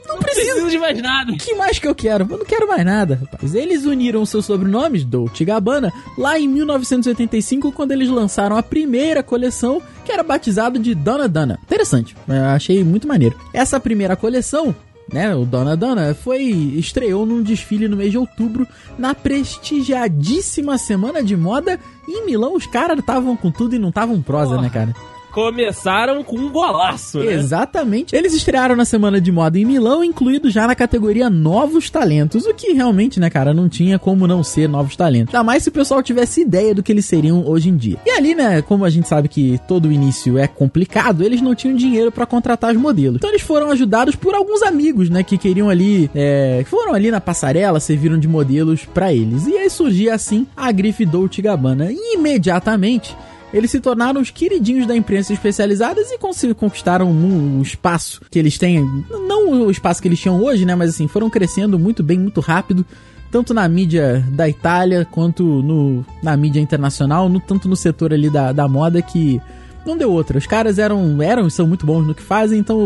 Não, 0.06 0.17
não 0.17 0.23
preciso 0.23 0.69
de 0.69 0.79
mais 0.79 1.00
nada. 1.00 1.33
O 1.33 1.37
que 1.37 1.55
mais 1.55 1.79
que 1.79 1.87
eu 1.87 1.94
quero? 1.94 2.27
Eu 2.29 2.39
não 2.39 2.44
quero 2.44 2.67
mais 2.67 2.85
nada, 2.85 3.19
rapaz. 3.21 3.55
Eles 3.55 3.85
uniram 3.85 4.25
seus 4.27 4.44
sobrenomes, 4.44 5.05
Dolce 5.05 5.44
Gabbana, 5.44 5.93
lá 6.19 6.39
em 6.39 6.49
1985, 6.49 7.73
quando 7.73 7.93
eles 7.93 8.09
lançaram 8.09 8.56
a 8.56 8.62
primeira 8.62 9.23
coleção, 9.23 9.81
que 10.05 10.12
era 10.12 10.23
batizado 10.23 10.79
de 10.79 10.94
Donna 10.94 11.29
Donna. 11.29 11.59
Interessante, 11.62 12.17
eu 12.29 12.44
achei 12.47 12.83
muito 12.85 13.06
maneiro. 13.06 13.39
Essa 13.53 13.79
primeira 13.79 14.17
coleção 14.17 14.75
né, 15.11 15.35
o 15.35 15.45
Dona 15.45 15.77
Dona, 15.77 16.15
foi 16.15 16.43
estreou 16.43 17.25
num 17.25 17.43
desfile 17.43 17.89
no 17.89 17.97
mês 17.97 18.11
de 18.11 18.19
outubro 18.19 18.67
na 18.99 19.15
prestigiadíssima 19.15 20.77
semana 20.79 21.23
de 21.23 21.37
moda 21.37 21.79
em 22.09 22.27
Milão. 22.27 22.55
Os 22.55 22.67
caras 22.67 22.99
estavam 22.99 23.37
com 23.37 23.51
tudo 23.51 23.75
e 23.75 23.79
não 23.79 23.89
estavam 23.89 24.21
prosa, 24.21 24.61
né, 24.61 24.71
cara? 24.71 24.95
Começaram 25.32 26.22
com 26.22 26.36
um 26.36 26.51
golaço, 26.51 27.19
né? 27.20 27.32
Exatamente. 27.32 28.15
Eles 28.15 28.34
estrearam 28.34 28.77
na 28.77 28.84
semana 28.84 29.20
de 29.20 29.32
moda 29.32 29.58
em 29.58 29.65
Milão, 29.65 30.05
incluído 30.05 30.51
já 30.51 30.67
na 30.67 30.74
categoria 30.74 31.31
Novos 31.31 31.89
Talentos, 31.89 32.44
o 32.44 32.53
que 32.53 32.72
realmente, 32.72 33.19
né, 33.19 33.31
cara, 33.31 33.55
não 33.55 33.69
tinha 33.69 33.98
como 33.98 34.27
não 34.27 34.43
ser 34.43 34.69
Novos 34.69 34.94
Talentos. 34.94 35.34
Ainda 35.34 35.44
mais 35.44 35.62
se 35.62 35.70
o 35.70 35.72
pessoal 35.72 36.03
tivesse 36.03 36.43
ideia 36.43 36.74
do 36.74 36.82
que 36.82 36.93
eles 36.93 37.06
seriam 37.06 37.46
hoje 37.46 37.70
em 37.70 37.77
dia. 37.77 37.96
E 38.05 38.10
ali, 38.10 38.34
né, 38.34 38.60
como 38.62 38.84
a 38.84 38.91
gente 38.91 39.08
sabe 39.08 39.29
que 39.29 39.58
todo 39.67 39.91
início 39.91 40.36
é 40.36 40.46
complicado, 40.46 41.24
eles 41.24 41.41
não 41.41 41.55
tinham 41.55 41.74
dinheiro 41.74 42.12
para 42.12 42.27
contratar 42.27 42.70
os 42.70 42.77
modelos. 42.77 43.17
Então 43.17 43.31
eles 43.31 43.43
foram 43.43 43.70
ajudados 43.70 44.15
por 44.15 44.34
alguns 44.34 44.62
amigos, 44.62 45.08
né, 45.08 45.22
que 45.22 45.39
queriam 45.39 45.70
ali, 45.70 46.10
é, 46.15 46.62
foram 46.67 46.93
ali 46.93 47.10
na 47.10 47.20
passarela, 47.20 47.81
serviram 47.81 48.19
de 48.19 48.29
modelos 48.29 48.84
para 48.84 49.12
eles. 49.12 49.46
E 49.46 49.56
aí 49.56 49.70
surgia 49.70 50.15
assim 50.15 50.46
a 50.55 50.70
grife 50.70 51.06
Dolce 51.06 51.41
Gabbana. 51.41 51.91
E 51.91 52.15
imediatamente 52.15 53.17
eles 53.53 53.71
se 53.71 53.81
tornaram 53.81 54.21
os 54.21 54.31
queridinhos 54.31 54.87
da 54.87 54.97
imprensa 54.97 55.32
especializadas 55.32 56.11
e 56.11 56.19
conquistaram 56.55 57.11
um, 57.11 57.59
um, 57.59 57.63
espaço 57.63 58.23
que 58.31 58.39
eles 58.39 58.56
têm, 58.56 58.82
não 59.29 59.67
o 59.67 59.71
espaço 59.71 60.01
que 60.01 60.09
eles 60.09 60.21
tinham 60.21 60.43
hoje, 60.43 60.65
né, 60.65 60.75
mas 60.75 60.91
assim, 60.91 61.06
foram 61.06 61.29
crescendo 61.29 61.79
muito 61.79 62.03
bem, 62.03 62.19
muito 62.19 62.41
rápido, 62.41 62.85
tanto 63.31 63.53
na 63.53 63.67
mídia 63.69 64.25
da 64.31 64.49
Itália 64.49 65.06
quanto 65.11 65.43
no, 65.43 66.05
na 66.23 66.37
mídia 66.37 66.61
internacional, 66.61 67.29
no, 67.29 67.41
tanto 67.41 67.69
no 67.69 67.77
setor 67.77 68.13
ali 68.13 68.31
da, 68.31 68.53
da 68.53 68.67
moda 68.69 69.01
que 69.03 69.41
não 69.85 69.97
deu 69.97 70.13
outra. 70.13 70.39
Os 70.39 70.47
caras 70.47 70.79
eram, 70.79 71.21
eram 71.21 71.49
são 71.51 71.67
muito 71.67 71.85
bons 71.85 72.06
no 72.06 72.15
que 72.15 72.23
fazem, 72.23 72.59
então 72.59 72.79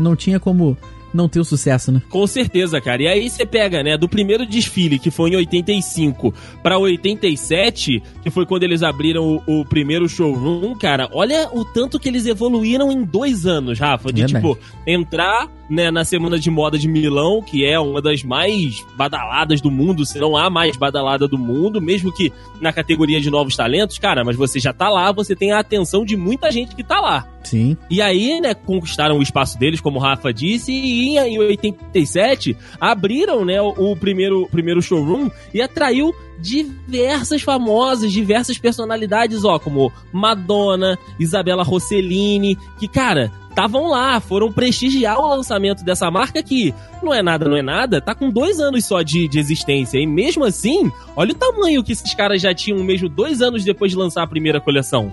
não 0.00 0.14
tinha 0.14 0.38
como 0.38 0.76
não 1.12 1.28
ter 1.28 1.40
o 1.40 1.44
sucesso, 1.44 1.92
né? 1.92 2.02
Com 2.08 2.26
certeza, 2.26 2.80
cara. 2.80 3.02
E 3.02 3.08
aí 3.08 3.28
você 3.28 3.44
pega, 3.44 3.82
né, 3.82 3.96
do 3.96 4.08
primeiro 4.08 4.46
desfile, 4.46 4.98
que 4.98 5.10
foi 5.10 5.30
em 5.30 5.36
85, 5.36 6.32
para 6.62 6.78
87, 6.78 8.02
que 8.22 8.30
foi 8.30 8.46
quando 8.46 8.62
eles 8.64 8.82
abriram 8.82 9.42
o, 9.46 9.60
o, 9.60 9.64
primeiro 9.64 10.08
showroom, 10.08 10.74
cara, 10.76 11.08
olha 11.12 11.48
o 11.52 11.64
tanto 11.64 11.98
que 11.98 12.08
eles 12.08 12.26
evoluíram 12.26 12.90
em 12.90 13.04
dois 13.04 13.46
anos, 13.46 13.78
Rafa. 13.78 14.12
De, 14.12 14.24
tipo, 14.26 14.58
entrar 14.86 15.48
né, 15.72 15.90
na 15.90 16.04
Semana 16.04 16.38
de 16.38 16.50
Moda 16.50 16.78
de 16.78 16.86
Milão, 16.86 17.40
que 17.42 17.64
é 17.64 17.78
uma 17.80 18.02
das 18.02 18.22
mais 18.22 18.84
badaladas 18.94 19.60
do 19.60 19.70
mundo, 19.70 20.04
se 20.04 20.18
não 20.18 20.36
a 20.36 20.50
mais 20.50 20.76
badalada 20.76 21.26
do 21.26 21.38
mundo, 21.38 21.80
mesmo 21.80 22.12
que 22.12 22.32
na 22.60 22.72
categoria 22.72 23.20
de 23.20 23.30
novos 23.30 23.56
talentos, 23.56 23.98
cara, 23.98 24.22
mas 24.22 24.36
você 24.36 24.60
já 24.60 24.72
tá 24.72 24.90
lá, 24.90 25.10
você 25.12 25.34
tem 25.34 25.52
a 25.52 25.60
atenção 25.60 26.04
de 26.04 26.16
muita 26.16 26.50
gente 26.50 26.76
que 26.76 26.84
tá 26.84 27.00
lá. 27.00 27.26
Sim. 27.44 27.76
E 27.90 28.00
aí, 28.00 28.40
né, 28.40 28.54
conquistaram 28.54 29.18
o 29.18 29.22
espaço 29.22 29.58
deles, 29.58 29.80
como 29.80 29.98
o 29.98 30.02
Rafa 30.02 30.32
disse, 30.32 30.72
e 30.72 31.01
em 31.02 31.38
87 31.38 32.56
abriram, 32.80 33.44
né, 33.44 33.60
o, 33.60 33.96
primeiro, 33.96 34.48
primeiro 34.50 34.82
showroom 34.82 35.30
e 35.52 35.60
atraiu 35.60 36.14
diversas 36.38 37.42
famosas, 37.42 38.10
diversas 38.10 38.58
personalidades, 38.58 39.44
ó, 39.44 39.58
como 39.58 39.92
Madonna, 40.12 40.98
Isabela 41.18 41.62
Rossellini, 41.62 42.58
que, 42.78 42.88
cara, 42.88 43.30
estavam 43.48 43.88
lá, 43.88 44.18
foram 44.18 44.50
prestigiar 44.50 45.18
o 45.18 45.28
lançamento 45.28 45.84
dessa 45.84 46.10
marca 46.10 46.42
que 46.42 46.74
não 47.02 47.14
é 47.14 47.22
nada, 47.22 47.48
não 47.48 47.56
é 47.56 47.62
nada, 47.62 48.00
tá 48.00 48.14
com 48.14 48.30
dois 48.30 48.58
anos 48.58 48.84
só 48.84 49.02
de, 49.02 49.28
de 49.28 49.38
existência. 49.38 49.98
E 49.98 50.06
mesmo 50.06 50.44
assim, 50.44 50.90
olha 51.14 51.32
o 51.32 51.36
tamanho 51.36 51.84
que 51.84 51.92
esses 51.92 52.14
caras 52.14 52.42
já 52.42 52.52
tinham 52.54 52.82
mesmo 52.82 53.08
dois 53.08 53.40
anos 53.40 53.64
depois 53.64 53.92
de 53.92 53.98
lançar 53.98 54.22
a 54.22 54.26
primeira 54.26 54.60
coleção. 54.60 55.12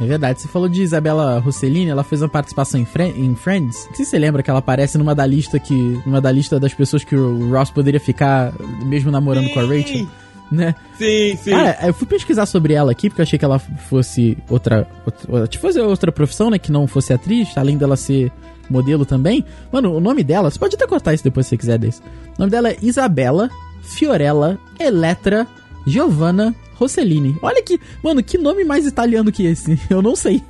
É 0.00 0.06
verdade. 0.06 0.40
Você 0.40 0.48
falou 0.48 0.68
de 0.68 0.82
Isabela 0.82 1.38
Rossellini, 1.38 1.90
ela 1.90 2.02
fez 2.02 2.22
uma 2.22 2.28
participação 2.28 2.80
em, 2.80 2.86
Fre 2.86 3.04
em 3.04 3.34
Friends. 3.34 3.86
Não 3.88 3.94
sei 3.94 4.04
se 4.04 4.10
você 4.12 4.18
lembra 4.18 4.42
que 4.42 4.48
ela 4.48 4.60
aparece 4.60 4.96
numa 4.96 5.14
da 5.14 5.26
lista 5.26 5.58
que. 5.58 5.74
numa 6.06 6.20
da 6.20 6.32
lista 6.32 6.58
das 6.58 6.72
pessoas 6.72 7.04
que 7.04 7.14
o 7.14 7.50
Ross 7.50 7.70
poderia 7.70 8.00
ficar 8.00 8.52
mesmo 8.84 9.10
namorando 9.10 9.48
sim. 9.48 9.54
com 9.54 9.60
a 9.60 9.66
Rachel. 9.66 10.06
Né? 10.50 10.74
Sim, 10.98 11.36
sim. 11.36 11.50
Cara, 11.50 11.78
eu 11.86 11.94
fui 11.94 12.08
pesquisar 12.08 12.44
sobre 12.44 12.74
ela 12.74 12.90
aqui, 12.90 13.08
porque 13.08 13.20
eu 13.20 13.24
achei 13.24 13.38
que 13.38 13.44
ela 13.44 13.58
fosse 13.58 14.36
outra. 14.48 14.88
outra 15.04 15.46
tipo, 15.46 15.62
fosse 15.62 15.78
outra 15.78 16.10
profissão, 16.10 16.50
né? 16.50 16.58
Que 16.58 16.72
não 16.72 16.88
fosse 16.88 17.12
atriz, 17.12 17.56
além 17.56 17.76
dela 17.76 17.96
ser 17.96 18.32
modelo 18.68 19.04
também. 19.04 19.44
Mano, 19.70 19.94
o 19.94 20.00
nome 20.00 20.24
dela, 20.24 20.50
você 20.50 20.58
pode 20.58 20.76
até 20.76 20.86
cortar 20.86 21.12
isso 21.12 21.22
depois 21.22 21.46
se 21.46 21.50
você 21.50 21.56
quiser 21.56 21.78
desse. 21.78 22.00
O 22.36 22.40
nome 22.40 22.50
dela 22.50 22.70
é 22.70 22.76
Isabela 22.82 23.50
Fiorella 23.82 24.58
Eletra 24.78 25.46
Giovanna 25.86 26.54
Rossellini. 26.74 27.36
Olha 27.42 27.62
que, 27.62 27.78
mano, 28.02 28.22
que 28.22 28.38
nome 28.38 28.64
mais 28.64 28.86
italiano 28.86 29.32
que 29.32 29.44
esse? 29.44 29.78
Eu 29.90 30.00
não 30.02 30.16
sei. 30.16 30.42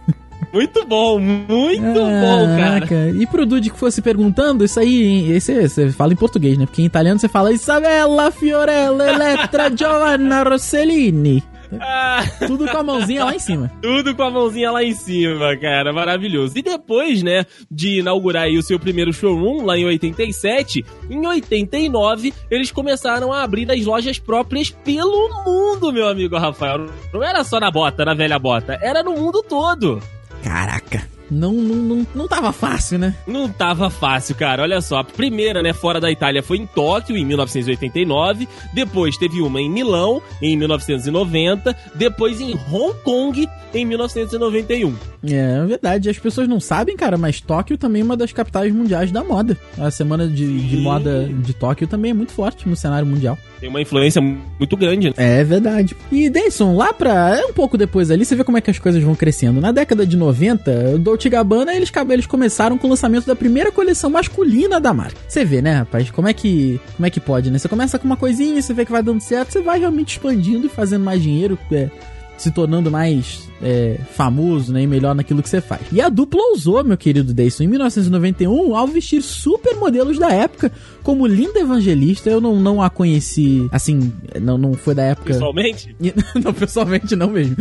Muito 0.52 0.84
bom, 0.84 1.18
muito 1.20 2.00
ah, 2.00 2.20
bom, 2.22 2.86
cara. 2.88 3.10
E 3.10 3.26
pro 3.26 3.46
Dude 3.46 3.70
que 3.70 3.78
fosse 3.78 4.02
perguntando, 4.02 4.64
isso 4.64 4.80
aí, 4.80 5.30
esse 5.30 5.68
você 5.68 5.92
fala 5.92 6.12
em 6.12 6.16
português, 6.16 6.58
né? 6.58 6.66
Porque 6.66 6.82
em 6.82 6.86
italiano 6.86 7.20
você 7.20 7.28
fala 7.28 7.52
Isabella 7.52 8.30
Fiorella 8.32 9.12
Elettra 9.12 9.70
Giovanna 9.74 10.42
Rossellini. 10.42 11.44
Ah. 11.80 12.24
Tudo 12.46 12.66
com 12.66 12.76
a 12.76 12.82
mãozinha 12.82 13.24
lá 13.24 13.34
em 13.34 13.38
cima. 13.38 13.70
Tudo 13.82 14.14
com 14.14 14.22
a 14.22 14.30
mãozinha 14.30 14.70
lá 14.70 14.82
em 14.82 14.94
cima, 14.94 15.56
cara. 15.56 15.92
Maravilhoso. 15.92 16.58
E 16.58 16.62
depois, 16.62 17.22
né, 17.22 17.44
de 17.70 17.98
inaugurar 18.00 18.44
aí 18.44 18.56
o 18.56 18.62
seu 18.62 18.78
primeiro 18.78 19.12
showroom 19.12 19.64
lá 19.64 19.76
em 19.76 19.84
87, 19.84 20.84
em 21.08 21.26
89, 21.26 22.32
eles 22.50 22.70
começaram 22.70 23.32
a 23.32 23.42
abrir 23.42 23.70
as 23.70 23.84
lojas 23.84 24.18
próprias 24.18 24.70
pelo 24.70 25.44
mundo, 25.44 25.92
meu 25.92 26.08
amigo 26.08 26.36
Rafael. 26.36 26.86
Não 27.12 27.22
era 27.22 27.44
só 27.44 27.60
na 27.60 27.70
bota, 27.70 28.04
na 28.04 28.14
velha 28.14 28.38
bota, 28.38 28.78
era 28.82 29.02
no 29.02 29.12
mundo 29.12 29.42
todo. 29.42 30.00
Caraca 30.42 31.19
não, 31.30 31.52
não, 31.52 31.76
não, 31.76 32.06
não 32.14 32.28
tava 32.28 32.52
fácil, 32.52 32.98
né? 32.98 33.14
Não 33.26 33.48
tava 33.48 33.88
fácil, 33.88 34.34
cara. 34.34 34.62
Olha 34.62 34.80
só, 34.80 34.98
a 34.98 35.04
primeira, 35.04 35.62
né, 35.62 35.72
fora 35.72 36.00
da 36.00 36.10
Itália 36.10 36.42
foi 36.42 36.58
em 36.58 36.66
Tóquio, 36.66 37.16
em 37.16 37.24
1989. 37.24 38.48
Depois 38.72 39.16
teve 39.16 39.40
uma 39.40 39.60
em 39.60 39.70
Milão, 39.70 40.20
em 40.42 40.56
1990. 40.56 41.76
Depois 41.94 42.40
em 42.40 42.54
Hong 42.70 42.94
Kong, 43.04 43.48
em 43.72 43.84
1991. 43.84 44.94
É, 45.22 45.34
é 45.34 45.66
verdade. 45.66 46.10
As 46.10 46.18
pessoas 46.18 46.48
não 46.48 46.60
sabem, 46.60 46.96
cara, 46.96 47.16
mas 47.16 47.40
Tóquio 47.40 47.78
também 47.78 48.02
é 48.02 48.04
uma 48.04 48.16
das 48.16 48.32
capitais 48.32 48.72
mundiais 48.72 49.12
da 49.12 49.22
moda. 49.22 49.56
A 49.78 49.90
semana 49.90 50.26
de, 50.26 50.68
de 50.68 50.76
moda 50.78 51.28
de 51.28 51.54
Tóquio 51.54 51.86
também 51.86 52.10
é 52.10 52.14
muito 52.14 52.32
forte 52.32 52.68
no 52.68 52.74
cenário 52.74 53.06
mundial. 53.06 53.38
Tem 53.60 53.68
uma 53.68 53.80
influência 53.80 54.22
muito 54.22 54.76
grande. 54.76 55.08
Né? 55.08 55.14
É 55.16 55.44
verdade. 55.44 55.94
E, 56.10 56.30
Dayson, 56.30 56.74
lá 56.74 56.92
pra... 56.92 57.38
É 57.38 57.44
um 57.44 57.52
pouco 57.52 57.76
depois 57.76 58.10
ali, 58.10 58.24
você 58.24 58.34
vê 58.34 58.42
como 58.42 58.56
é 58.56 58.60
que 58.60 58.70
as 58.70 58.78
coisas 58.78 59.02
vão 59.02 59.14
crescendo. 59.14 59.60
Na 59.60 59.70
década 59.70 60.06
de 60.06 60.16
90, 60.16 60.70
o 60.94 60.98
Dolce 61.20 61.28
Gabbana, 61.28 61.74
eles, 61.74 61.92
eles 62.08 62.26
começaram 62.26 62.78
com 62.78 62.86
o 62.86 62.90
lançamento 62.90 63.26
da 63.26 63.36
primeira 63.36 63.70
coleção 63.70 64.08
masculina 64.08 64.80
da 64.80 64.94
marca. 64.94 65.16
Você 65.28 65.44
vê, 65.44 65.60
né, 65.60 65.74
rapaz? 65.74 66.10
Como 66.10 66.26
é 66.26 66.32
que 66.32 66.80
como 66.96 67.06
é 67.06 67.10
que 67.10 67.20
pode, 67.20 67.50
né? 67.50 67.58
Você 67.58 67.68
começa 67.68 67.98
com 67.98 68.06
uma 68.06 68.16
coisinha, 68.16 68.60
você 68.60 68.72
vê 68.72 68.86
que 68.86 68.92
vai 68.92 69.02
dando 69.02 69.20
certo, 69.20 69.52
você 69.52 69.60
vai 69.60 69.78
realmente 69.78 70.12
expandindo 70.12 70.66
e 70.66 70.70
fazendo 70.70 71.04
mais 71.04 71.22
dinheiro, 71.22 71.58
é, 71.72 71.90
se 72.40 72.50
tornando 72.50 72.90
mais 72.90 73.50
é, 73.60 74.00
famoso 74.12 74.72
né, 74.72 74.82
e 74.82 74.86
melhor 74.86 75.14
naquilo 75.14 75.42
que 75.42 75.48
você 75.48 75.60
faz. 75.60 75.82
E 75.92 76.00
a 76.00 76.08
dupla 76.08 76.40
usou, 76.54 76.82
meu 76.82 76.96
querido 76.96 77.34
Dayson, 77.34 77.64
em 77.64 77.66
1991, 77.66 78.74
ao 78.74 78.86
vestir 78.86 79.20
supermodelos 79.20 80.18
da 80.18 80.32
época, 80.32 80.72
como 81.02 81.26
Linda 81.26 81.60
Evangelista. 81.60 82.30
Eu 82.30 82.40
não, 82.40 82.58
não 82.58 82.80
a 82.80 82.88
conheci, 82.88 83.68
assim, 83.70 84.10
não, 84.40 84.56
não 84.56 84.72
foi 84.72 84.94
da 84.94 85.02
época. 85.02 85.34
Pessoalmente? 85.34 85.94
não, 86.42 86.54
pessoalmente 86.54 87.14
não 87.14 87.28
mesmo. 87.28 87.56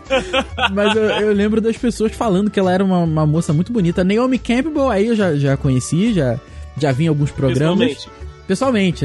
Mas 0.72 0.96
eu, 0.96 1.02
eu, 1.02 1.32
lembro 1.34 1.60
das 1.60 1.76
pessoas 1.76 2.12
falando 2.12 2.50
que 2.50 2.58
ela 2.58 2.72
era 2.72 2.82
uma, 2.82 3.00
uma 3.00 3.26
moça 3.26 3.52
muito 3.52 3.70
bonita. 3.70 4.02
Naomi 4.02 4.38
Campbell, 4.38 4.88
aí 4.88 5.08
eu 5.08 5.14
já, 5.14 5.36
já 5.36 5.58
conheci, 5.58 6.14
já, 6.14 6.40
já 6.78 6.90
vi 6.90 7.04
em 7.04 7.08
alguns 7.08 7.30
programas. 7.30 7.86
Pessoalmente. 7.86 8.25
Pessoalmente. 8.46 9.04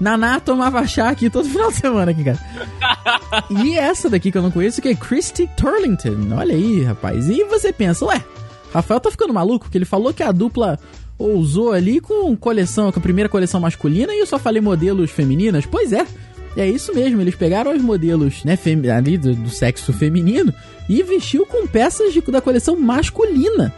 Naná 0.00 0.38
tomava 0.40 0.86
chá 0.86 1.08
aqui 1.08 1.30
todo 1.30 1.48
final 1.48 1.70
de 1.70 1.76
semana 1.76 2.10
aqui, 2.10 2.24
cara. 2.24 2.38
e 3.64 3.76
essa 3.76 4.10
daqui 4.10 4.30
que 4.30 4.38
eu 4.38 4.42
não 4.42 4.50
conheço, 4.50 4.82
que 4.82 4.88
é 4.88 4.94
Christy 4.94 5.48
Turlington. 5.56 6.34
Olha 6.36 6.54
aí, 6.54 6.82
rapaz. 6.82 7.28
E 7.28 7.44
você 7.44 7.72
pensa, 7.72 8.04
ué, 8.04 8.22
Rafael 8.72 9.00
tá 9.00 9.10
ficando 9.10 9.32
maluco? 9.32 9.64
Porque 9.66 9.78
ele 9.78 9.84
falou 9.84 10.12
que 10.12 10.22
a 10.22 10.32
dupla 10.32 10.78
ousou 11.18 11.72
ali 11.72 12.00
com 12.00 12.36
coleção, 12.36 12.92
com 12.92 12.98
a 12.98 13.02
primeira 13.02 13.28
coleção 13.28 13.58
masculina 13.60 14.12
e 14.14 14.20
eu 14.20 14.26
só 14.26 14.38
falei 14.38 14.60
modelos 14.60 15.10
femininas. 15.10 15.64
Pois 15.66 15.92
é. 15.92 16.06
É 16.56 16.66
isso 16.66 16.94
mesmo, 16.94 17.20
eles 17.20 17.34
pegaram 17.34 17.76
os 17.76 17.82
modelos 17.82 18.42
né, 18.42 18.58
ali 18.96 19.18
do, 19.18 19.34
do 19.34 19.50
sexo 19.50 19.92
feminino 19.92 20.54
e 20.88 21.02
vestiu 21.02 21.44
com 21.44 21.66
peças 21.66 22.14
de, 22.14 22.22
da 22.22 22.40
coleção 22.40 22.74
masculina. 22.80 23.74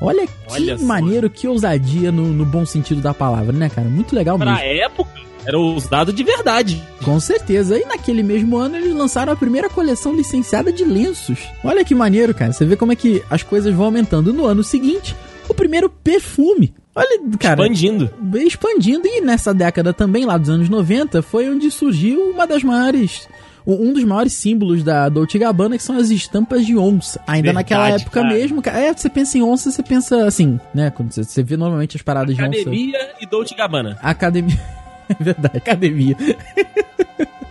Olha 0.00 0.26
que 0.26 0.32
Olha 0.50 0.78
maneiro, 0.78 1.28
que 1.28 1.48
ousadia 1.48 2.12
no, 2.12 2.28
no, 2.28 2.44
bom 2.44 2.64
sentido 2.64 3.00
da 3.00 3.12
palavra, 3.12 3.52
né, 3.52 3.68
cara? 3.68 3.88
Muito 3.88 4.14
legal 4.14 4.38
pra 4.38 4.52
mesmo. 4.52 4.60
Pra 4.60 4.68
época, 4.68 5.10
era 5.44 5.58
ousado 5.58 6.12
de 6.12 6.22
verdade. 6.22 6.82
Com 7.02 7.18
certeza. 7.18 7.78
E 7.78 7.84
naquele 7.84 8.22
mesmo 8.22 8.56
ano 8.56 8.76
eles 8.76 8.94
lançaram 8.94 9.32
a 9.32 9.36
primeira 9.36 9.68
coleção 9.68 10.14
licenciada 10.14 10.72
de 10.72 10.84
lenços. 10.84 11.40
Olha 11.64 11.84
que 11.84 11.94
maneiro, 11.94 12.34
cara. 12.34 12.52
Você 12.52 12.64
vê 12.64 12.76
como 12.76 12.92
é 12.92 12.96
que 12.96 13.22
as 13.30 13.42
coisas 13.42 13.74
vão 13.74 13.86
aumentando. 13.86 14.32
No 14.32 14.44
ano 14.44 14.62
seguinte, 14.62 15.16
o 15.48 15.54
primeiro 15.54 15.88
perfume. 15.88 16.74
Olha, 16.94 17.20
cara. 17.38 17.62
Expandindo. 17.62 18.10
Expandindo. 18.34 19.06
E 19.06 19.20
nessa 19.20 19.54
década 19.54 19.92
também, 19.92 20.26
lá 20.26 20.36
dos 20.36 20.50
anos 20.50 20.68
90, 20.68 21.22
foi 21.22 21.48
onde 21.48 21.70
surgiu 21.70 22.30
uma 22.30 22.46
das 22.46 22.62
maiores 22.62 23.28
um 23.74 23.92
dos 23.92 24.04
maiores 24.04 24.32
símbolos 24.32 24.82
da 24.82 25.08
Dolce 25.08 25.38
Gabbana, 25.38 25.76
que 25.76 25.82
são 25.82 25.98
as 25.98 26.10
estampas 26.10 26.64
de 26.64 26.76
onça. 26.76 27.20
Ainda 27.26 27.48
Verdade, 27.48 27.54
naquela 27.54 27.88
época 27.90 28.22
cara. 28.22 28.34
mesmo, 28.34 28.62
é, 28.64 28.92
você 28.92 29.10
pensa 29.10 29.36
em 29.36 29.42
onça, 29.42 29.70
você 29.70 29.82
pensa 29.82 30.26
assim, 30.26 30.58
né? 30.74 30.90
Quando 30.90 31.12
você, 31.12 31.22
você 31.22 31.42
vê 31.42 31.56
normalmente 31.56 31.96
as 31.96 32.02
paradas 32.02 32.34
Academia 32.34 32.64
de 32.64 32.68
onça. 32.68 32.70
Academia 32.70 33.10
e 33.20 33.26
Dolce 33.26 33.54
Gabbana. 33.54 33.98
Academia. 34.02 34.58
É 35.10 35.24
verdade, 35.24 35.56
academia. 35.56 36.14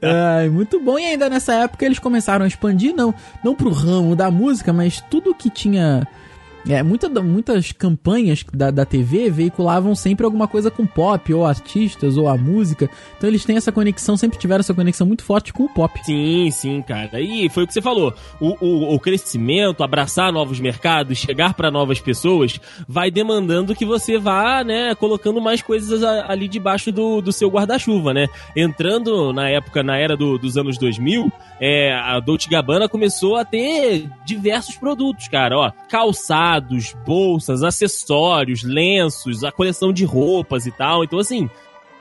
Ai, 0.00 0.48
muito 0.48 0.78
bom. 0.78 0.96
E 0.96 1.04
ainda 1.04 1.28
nessa 1.28 1.52
época 1.54 1.84
eles 1.84 1.98
começaram 1.98 2.44
a 2.44 2.48
expandir, 2.48 2.94
não, 2.94 3.12
não 3.42 3.56
pro 3.56 3.70
ramo 3.70 4.14
da 4.14 4.30
música, 4.30 4.72
mas 4.72 5.00
tudo 5.10 5.34
que 5.34 5.50
tinha 5.50 6.06
é, 6.68 6.82
muita, 6.82 7.08
muitas 7.08 7.72
campanhas 7.72 8.44
da, 8.52 8.70
da 8.70 8.84
TV 8.84 9.30
veiculavam 9.30 9.94
sempre 9.94 10.24
alguma 10.24 10.46
coisa 10.46 10.70
com 10.70 10.86
pop, 10.86 11.32
ou 11.34 11.44
artistas, 11.44 12.16
ou 12.16 12.28
a 12.28 12.36
música. 12.36 12.88
Então 13.16 13.28
eles 13.28 13.44
têm 13.44 13.56
essa 13.56 13.72
conexão, 13.72 14.16
sempre 14.16 14.38
tiveram 14.38 14.60
essa 14.60 14.74
conexão 14.74 15.06
muito 15.06 15.24
forte 15.24 15.52
com 15.52 15.64
o 15.64 15.68
pop. 15.68 15.98
Sim, 16.04 16.50
sim, 16.50 16.82
cara. 16.82 17.20
E 17.20 17.48
foi 17.48 17.64
o 17.64 17.66
que 17.66 17.72
você 17.72 17.82
falou. 17.82 18.14
O, 18.40 18.56
o, 18.64 18.94
o 18.94 19.00
crescimento, 19.00 19.82
abraçar 19.82 20.32
novos 20.32 20.60
mercados, 20.60 21.18
chegar 21.18 21.54
para 21.54 21.70
novas 21.70 22.00
pessoas, 22.00 22.60
vai 22.86 23.10
demandando 23.10 23.74
que 23.74 23.84
você 23.84 24.18
vá, 24.18 24.62
né, 24.62 24.94
colocando 24.94 25.40
mais 25.40 25.62
coisas 25.62 26.02
ali 26.02 26.46
debaixo 26.46 26.92
do, 26.92 27.20
do 27.20 27.32
seu 27.32 27.50
guarda-chuva, 27.50 28.14
né? 28.14 28.26
Entrando 28.56 29.32
na 29.32 29.48
época, 29.48 29.82
na 29.82 29.96
era 29.96 30.16
do, 30.16 30.38
dos 30.38 30.56
anos 30.56 30.78
2000, 30.78 31.30
é, 31.60 31.92
a 31.92 32.20
Dolce 32.20 32.48
Gabbana 32.48 32.88
começou 32.88 33.36
a 33.36 33.44
ter 33.44 34.08
diversos 34.24 34.76
produtos, 34.76 35.28
cara. 35.28 35.58
Ó, 35.58 35.72
calçar 35.88 36.51
calçados, 36.52 36.94
bolsas, 37.06 37.62
acessórios, 37.62 38.62
lenços, 38.62 39.44
a 39.44 39.52
coleção 39.52 39.92
de 39.92 40.04
roupas 40.04 40.66
e 40.66 40.72
tal. 40.72 41.04
Então, 41.04 41.18
assim, 41.18 41.48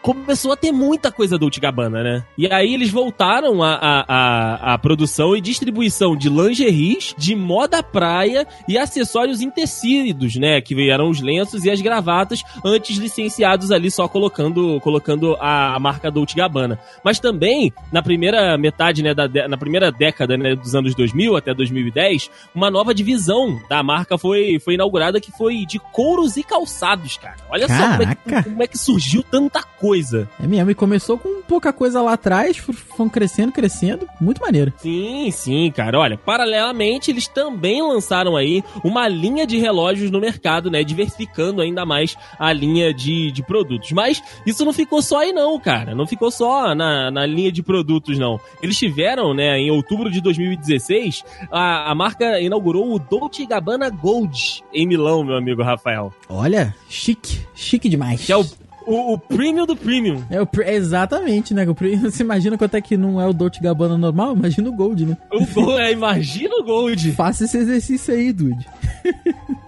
começou 0.01 0.51
a 0.51 0.57
ter 0.57 0.71
muita 0.71 1.11
coisa 1.11 1.37
Dolce 1.37 1.59
Gabbana, 1.59 2.03
né? 2.03 2.23
E 2.37 2.51
aí 2.51 2.73
eles 2.73 2.89
voltaram 2.89 3.61
a, 3.61 3.73
a, 3.75 4.05
a, 4.07 4.73
a, 4.73 4.77
produção 4.77 5.35
e 5.35 5.41
distribuição 5.41 6.15
de 6.15 6.27
lingeries, 6.29 7.13
de 7.17 7.35
moda 7.35 7.83
praia 7.83 8.47
e 8.67 8.77
acessórios 8.77 9.41
em 9.41 9.49
tecidos, 9.49 10.35
né? 10.35 10.59
Que 10.59 10.73
vieram 10.73 11.09
os 11.09 11.21
lenços 11.21 11.63
e 11.65 11.69
as 11.69 11.79
gravatas, 11.81 12.43
antes 12.65 12.97
licenciados 12.97 13.71
ali 13.71 13.91
só 13.91 14.07
colocando, 14.07 14.79
colocando 14.81 15.35
a, 15.39 15.75
a 15.75 15.79
marca 15.79 16.09
Dolce 16.09 16.35
Gabbana. 16.35 16.79
Mas 17.03 17.19
também, 17.19 17.71
na 17.91 18.01
primeira 18.01 18.57
metade, 18.57 19.03
né, 19.03 19.13
da, 19.13 19.27
na 19.47 19.57
primeira 19.57 19.91
década 19.91 20.35
né, 20.35 20.55
dos 20.55 20.73
anos 20.73 20.95
2000 20.95 21.37
até 21.37 21.53
2010, 21.53 22.29
uma 22.55 22.71
nova 22.71 22.93
divisão 22.93 23.61
da 23.69 23.83
marca 23.83 24.17
foi, 24.17 24.59
foi 24.59 24.73
inaugurada 24.73 25.21
que 25.21 25.31
foi 25.31 25.65
de 25.65 25.77
couros 25.77 26.37
e 26.37 26.43
calçados, 26.43 27.17
cara. 27.17 27.37
Olha 27.49 27.67
Caraca. 27.67 27.85
só 27.85 27.97
como 27.97 28.11
é, 28.11 28.15
que, 28.15 28.49
como 28.49 28.63
é 28.63 28.67
que 28.67 28.77
surgiu 28.77 29.23
tanta 29.23 29.61
coisa 29.61 29.90
coisa. 29.91 30.29
É 30.41 30.47
mesmo, 30.47 30.71
e 30.71 30.73
começou 30.73 31.17
com 31.17 31.41
pouca 31.41 31.73
coisa 31.73 32.01
lá 32.01 32.13
atrás, 32.13 32.55
foram 32.55 33.09
crescendo, 33.09 33.51
crescendo, 33.51 34.07
muito 34.21 34.39
maneiro. 34.39 34.71
Sim, 34.77 35.29
sim, 35.31 35.69
cara. 35.69 35.99
Olha, 35.99 36.17
paralelamente, 36.17 37.11
eles 37.11 37.27
também 37.27 37.81
lançaram 37.81 38.37
aí 38.37 38.63
uma 38.85 39.05
linha 39.09 39.45
de 39.45 39.57
relógios 39.57 40.09
no 40.09 40.21
mercado, 40.21 40.71
né? 40.71 40.81
Diversificando 40.81 41.61
ainda 41.61 41.85
mais 41.85 42.15
a 42.39 42.53
linha 42.53 42.93
de, 42.93 43.33
de 43.33 43.43
produtos. 43.43 43.91
Mas 43.91 44.23
isso 44.45 44.63
não 44.63 44.71
ficou 44.71 45.01
só 45.01 45.19
aí, 45.19 45.33
não, 45.33 45.59
cara. 45.59 45.93
Não 45.93 46.07
ficou 46.07 46.31
só 46.31 46.73
na, 46.73 47.11
na 47.11 47.25
linha 47.25 47.51
de 47.51 47.61
produtos, 47.61 48.17
não. 48.17 48.39
Eles 48.63 48.77
tiveram, 48.77 49.33
né, 49.33 49.59
em 49.59 49.71
outubro 49.71 50.09
de 50.09 50.21
2016, 50.21 51.21
a, 51.51 51.91
a 51.91 51.93
marca 51.93 52.39
inaugurou 52.39 52.95
o 52.95 52.97
Dolce 52.97 53.45
Gabbana 53.45 53.89
Gold 53.89 54.63
em 54.73 54.87
Milão, 54.87 55.21
meu 55.21 55.35
amigo 55.35 55.61
Rafael. 55.61 56.13
Olha, 56.29 56.73
chique, 56.87 57.41
chique 57.53 57.89
demais. 57.89 58.25
Que 58.25 58.31
é 58.31 58.37
o 58.37 58.45
o, 58.85 59.13
o 59.13 59.17
premium 59.17 59.65
do 59.65 59.75
premium. 59.75 60.23
É 60.29 60.41
o, 60.41 60.47
exatamente, 60.65 61.53
né? 61.53 61.67
O 61.67 61.75
premium, 61.75 62.01
você 62.11 62.23
imagina 62.23 62.57
quanto 62.57 62.75
é 62.75 62.81
que 62.81 62.97
não 62.97 63.19
é 63.19 63.27
o 63.27 63.33
Dolce 63.33 63.61
Gabbana 63.61 63.97
normal? 63.97 64.35
Imagina 64.35 64.69
o 64.69 64.73
Gold, 64.73 65.05
né? 65.05 65.17
O 65.31 65.45
Gold, 65.45 65.81
é, 65.81 65.91
imagina 65.91 66.55
o 66.55 66.63
Gold. 66.63 67.11
Faça 67.13 67.45
esse 67.45 67.57
exercício 67.57 68.13
aí, 68.13 68.31
dude. 68.31 68.65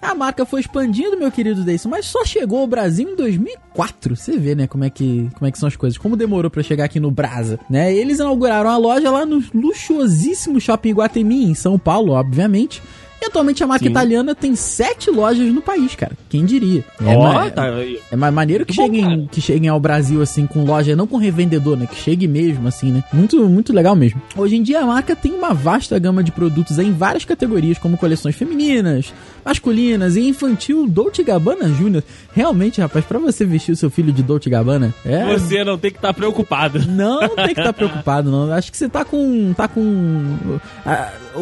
a 0.00 0.14
marca 0.14 0.44
foi 0.44 0.60
expandindo, 0.60 1.16
meu 1.16 1.30
querido 1.30 1.64
Deison, 1.64 1.88
mas 1.88 2.06
só 2.06 2.24
chegou 2.24 2.60
ao 2.60 2.66
Brasil 2.66 3.08
em 3.08 3.16
2004. 3.16 4.16
Você 4.16 4.36
vê, 4.36 4.54
né, 4.54 4.66
como 4.66 4.84
é 4.84 4.90
que, 4.90 5.30
como 5.34 5.46
é 5.46 5.50
que 5.50 5.58
são 5.58 5.66
as 5.66 5.76
coisas. 5.76 5.98
Como 5.98 6.16
demorou 6.16 6.50
para 6.50 6.62
chegar 6.62 6.84
aqui 6.84 7.00
no 7.00 7.10
Brasa, 7.10 7.58
né? 7.68 7.94
Eles 7.94 8.18
inauguraram 8.18 8.70
a 8.70 8.76
loja 8.76 9.10
lá 9.10 9.24
no 9.24 9.42
luxuosíssimo 9.54 10.60
Shopping 10.60 10.92
Guatemi, 10.92 11.44
em 11.44 11.54
São 11.54 11.78
Paulo, 11.78 12.12
obviamente. 12.12 12.82
E 13.22 13.24
atualmente 13.24 13.62
a 13.62 13.68
marca 13.68 13.84
Sim. 13.84 13.92
italiana 13.92 14.34
tem 14.34 14.56
sete 14.56 15.08
lojas 15.08 15.46
no 15.52 15.62
país, 15.62 15.94
cara. 15.94 16.10
Quem 16.28 16.44
diria? 16.44 16.84
É, 17.00 17.16
oh, 17.16 17.22
ma 17.22 17.48
tá 17.50 17.68
é 18.10 18.16
mais 18.16 18.34
maneiro 18.34 18.66
que, 18.66 18.72
que 18.72 18.82
cheguem, 18.82 19.28
que 19.30 19.40
cheguem 19.40 19.68
ao 19.68 19.78
Brasil, 19.78 20.20
assim, 20.20 20.44
com 20.44 20.64
loja, 20.64 20.96
não 20.96 21.06
com 21.06 21.18
revendedor, 21.18 21.76
né? 21.76 21.86
Que 21.86 21.94
chegue 21.94 22.26
mesmo, 22.26 22.66
assim, 22.66 22.90
né? 22.90 23.04
Muito, 23.12 23.48
muito 23.48 23.72
legal 23.72 23.94
mesmo. 23.94 24.20
Hoje 24.36 24.56
em 24.56 24.62
dia 24.62 24.80
a 24.80 24.86
marca 24.86 25.14
tem 25.14 25.30
uma 25.32 25.54
vasta 25.54 25.96
gama 26.00 26.24
de 26.24 26.32
produtos 26.32 26.80
em 26.80 26.90
várias 26.90 27.24
categorias, 27.24 27.78
como 27.78 27.96
coleções 27.96 28.34
femininas, 28.34 29.14
masculinas 29.44 30.16
e 30.16 30.26
infantil 30.26 30.88
Dolce 30.88 31.22
Gabbana 31.22 31.68
Júnior. 31.68 32.02
Realmente, 32.34 32.80
rapaz, 32.80 33.04
para 33.04 33.20
você 33.20 33.44
vestir 33.44 33.70
o 33.70 33.76
seu 33.76 33.88
filho 33.88 34.12
de 34.12 34.24
Dolce 34.24 34.50
Gabbana, 34.50 34.92
é... 35.06 35.32
Você 35.32 35.62
não 35.62 35.78
tem 35.78 35.92
que 35.92 35.98
estar 35.98 36.08
tá 36.08 36.14
preocupado. 36.14 36.84
Não, 36.88 37.20
não 37.20 37.36
tem 37.36 37.46
que 37.46 37.50
estar 37.52 37.64
tá 37.66 37.72
preocupado, 37.72 38.32
não. 38.32 38.52
Acho 38.52 38.72
que 38.72 38.76
você 38.76 38.88
tá 38.88 39.04
com... 39.04 39.54
tá 39.54 39.68
com... 39.68 40.58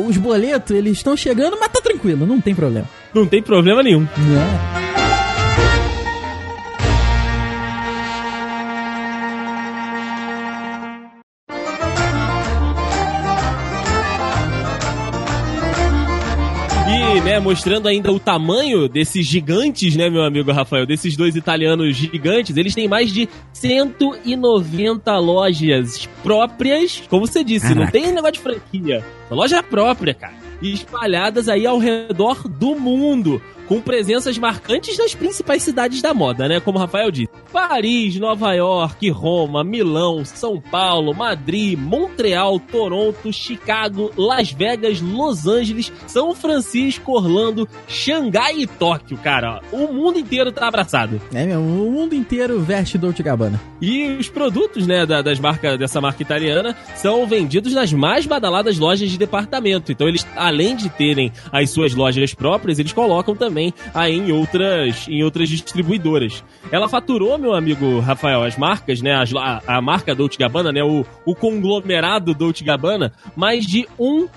os 0.06 0.18
boletos, 0.18 0.76
eles 0.76 0.98
estão 0.98 1.16
chegando, 1.16 1.56
mas 1.58 1.69
tá 1.72 1.80
tranquilo, 1.80 2.26
não 2.26 2.40
tem 2.40 2.54
problema. 2.54 2.88
Não 3.14 3.26
tem 3.26 3.42
problema 3.42 3.82
nenhum. 3.82 4.00
Não. 4.00 4.90
né, 17.30 17.38
mostrando 17.38 17.86
ainda 17.86 18.10
o 18.10 18.18
tamanho 18.18 18.88
desses 18.88 19.24
gigantes, 19.24 19.94
né, 19.94 20.10
meu 20.10 20.22
amigo 20.22 20.50
Rafael, 20.50 20.84
desses 20.84 21.16
dois 21.16 21.36
italianos 21.36 21.96
gigantes, 21.96 22.56
eles 22.56 22.74
têm 22.74 22.88
mais 22.88 23.12
de 23.12 23.28
190 23.52 25.16
lojas 25.18 26.08
próprias, 26.22 27.02
como 27.08 27.26
você 27.26 27.44
disse, 27.44 27.68
Caraca. 27.68 27.84
não 27.84 27.90
tem 27.90 28.12
negócio 28.12 28.32
de 28.32 28.40
franquia, 28.40 29.04
é 29.30 29.34
loja 29.34 29.62
própria, 29.62 30.12
cara, 30.12 30.34
espalhadas 30.62 31.48
aí 31.48 31.66
ao 31.66 31.78
redor 31.78 32.48
do 32.48 32.74
mundo 32.74 33.40
com 33.70 33.80
presenças 33.80 34.36
marcantes 34.36 34.98
nas 34.98 35.14
principais 35.14 35.62
cidades 35.62 36.02
da 36.02 36.12
moda, 36.12 36.48
né? 36.48 36.58
Como 36.58 36.76
o 36.76 36.80
Rafael 36.80 37.08
disse. 37.08 37.30
Paris, 37.52 38.16
Nova 38.16 38.52
York, 38.52 39.08
Roma, 39.10 39.62
Milão, 39.62 40.24
São 40.24 40.60
Paulo, 40.60 41.14
Madrid, 41.14 41.78
Montreal, 41.78 42.58
Toronto, 42.58 43.32
Chicago, 43.32 44.10
Las 44.16 44.50
Vegas, 44.50 45.00
Los 45.00 45.46
Angeles, 45.46 45.92
São 46.08 46.34
Francisco, 46.34 47.12
Orlando, 47.12 47.68
Xangai 47.86 48.58
e 48.58 48.66
Tóquio, 48.66 49.16
cara. 49.18 49.60
O 49.70 49.86
mundo 49.86 50.18
inteiro 50.18 50.50
tá 50.50 50.66
abraçado. 50.66 51.22
É 51.32 51.46
mesmo, 51.46 51.62
o 51.62 51.92
mundo 51.92 52.12
inteiro 52.12 52.58
veste 52.58 52.98
Dolce 52.98 53.22
Gabbana. 53.22 53.60
E 53.80 54.16
os 54.18 54.28
produtos, 54.28 54.84
né, 54.84 55.06
da, 55.06 55.22
das 55.22 55.38
marcas, 55.38 55.78
dessa 55.78 56.00
marca 56.00 56.20
italiana 56.20 56.76
são 56.96 57.24
vendidos 57.24 57.72
nas 57.72 57.92
mais 57.92 58.26
badaladas 58.26 58.78
lojas 58.78 59.08
de 59.08 59.16
departamento. 59.16 59.92
Então 59.92 60.08
eles, 60.08 60.26
além 60.50 60.76
de 60.76 60.88
terem 60.90 61.32
as 61.50 61.70
suas 61.70 61.94
lojas 61.94 62.34
próprias, 62.34 62.78
eles 62.78 62.92
colocam 62.92 63.34
também 63.34 63.72
aí 63.94 64.18
em 64.18 64.32
outras, 64.32 65.06
em 65.08 65.22
outras 65.22 65.48
distribuidoras. 65.48 66.44
Ela 66.70 66.88
faturou, 66.88 67.38
meu 67.38 67.54
amigo 67.54 68.00
Rafael, 68.00 68.42
as 68.42 68.56
marcas, 68.56 69.00
né? 69.00 69.14
As, 69.14 69.34
a, 69.34 69.62
a 69.66 69.80
marca 69.80 70.14
Dolce 70.14 70.36
Gabbana, 70.36 70.72
né? 70.72 70.82
O, 70.82 71.06
o 71.24 71.34
conglomerado 71.34 72.34
Dolce 72.34 72.64
Gabbana, 72.64 73.12
mais 73.34 73.64
de 73.64 73.88
um 73.98 74.28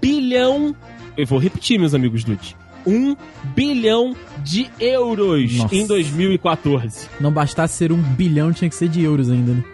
bilhão. 0.00 0.74
Eu 1.16 1.26
vou 1.26 1.38
repetir, 1.38 1.78
meus 1.78 1.94
amigos 1.94 2.24
Dude. 2.24 2.56
Um 2.86 3.16
bilhão 3.54 4.14
de 4.42 4.68
euros 4.80 5.56
Nossa. 5.56 5.74
em 5.74 5.86
2014. 5.86 7.08
Não 7.20 7.30
bastasse 7.30 7.74
ser 7.76 7.92
um 7.92 8.02
bilhão, 8.02 8.52
tinha 8.52 8.68
que 8.68 8.74
ser 8.74 8.88
de 8.88 9.02
euros 9.02 9.30
ainda, 9.30 9.52
né? 9.52 9.64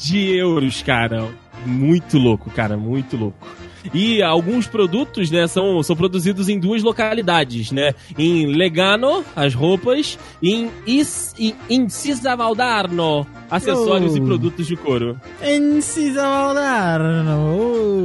De 0.00 0.36
euros, 0.36 0.82
cara. 0.82 1.28
Muito 1.64 2.18
louco, 2.18 2.50
cara, 2.50 2.76
muito 2.76 3.16
louco. 3.16 3.46
E 3.92 4.22
alguns 4.22 4.66
produtos, 4.66 5.30
né, 5.30 5.46
são, 5.46 5.82
são 5.82 5.96
produzidos 5.96 6.48
em 6.48 6.58
duas 6.58 6.82
localidades, 6.82 7.70
né? 7.70 7.94
Em 8.18 8.46
Legano, 8.46 9.24
as 9.34 9.54
roupas, 9.54 10.18
e 10.42 10.54
em, 10.54 10.70
Is, 10.86 11.34
em 11.68 11.88
Cisavaldarno, 11.88 13.26
acessórios 13.50 14.14
oh. 14.14 14.16
e 14.16 14.20
produtos 14.20 14.66
de 14.66 14.76
couro. 14.76 15.20
Em 15.42 15.80
Cisavaldarno. 15.80 17.56
Oh. 17.58 18.04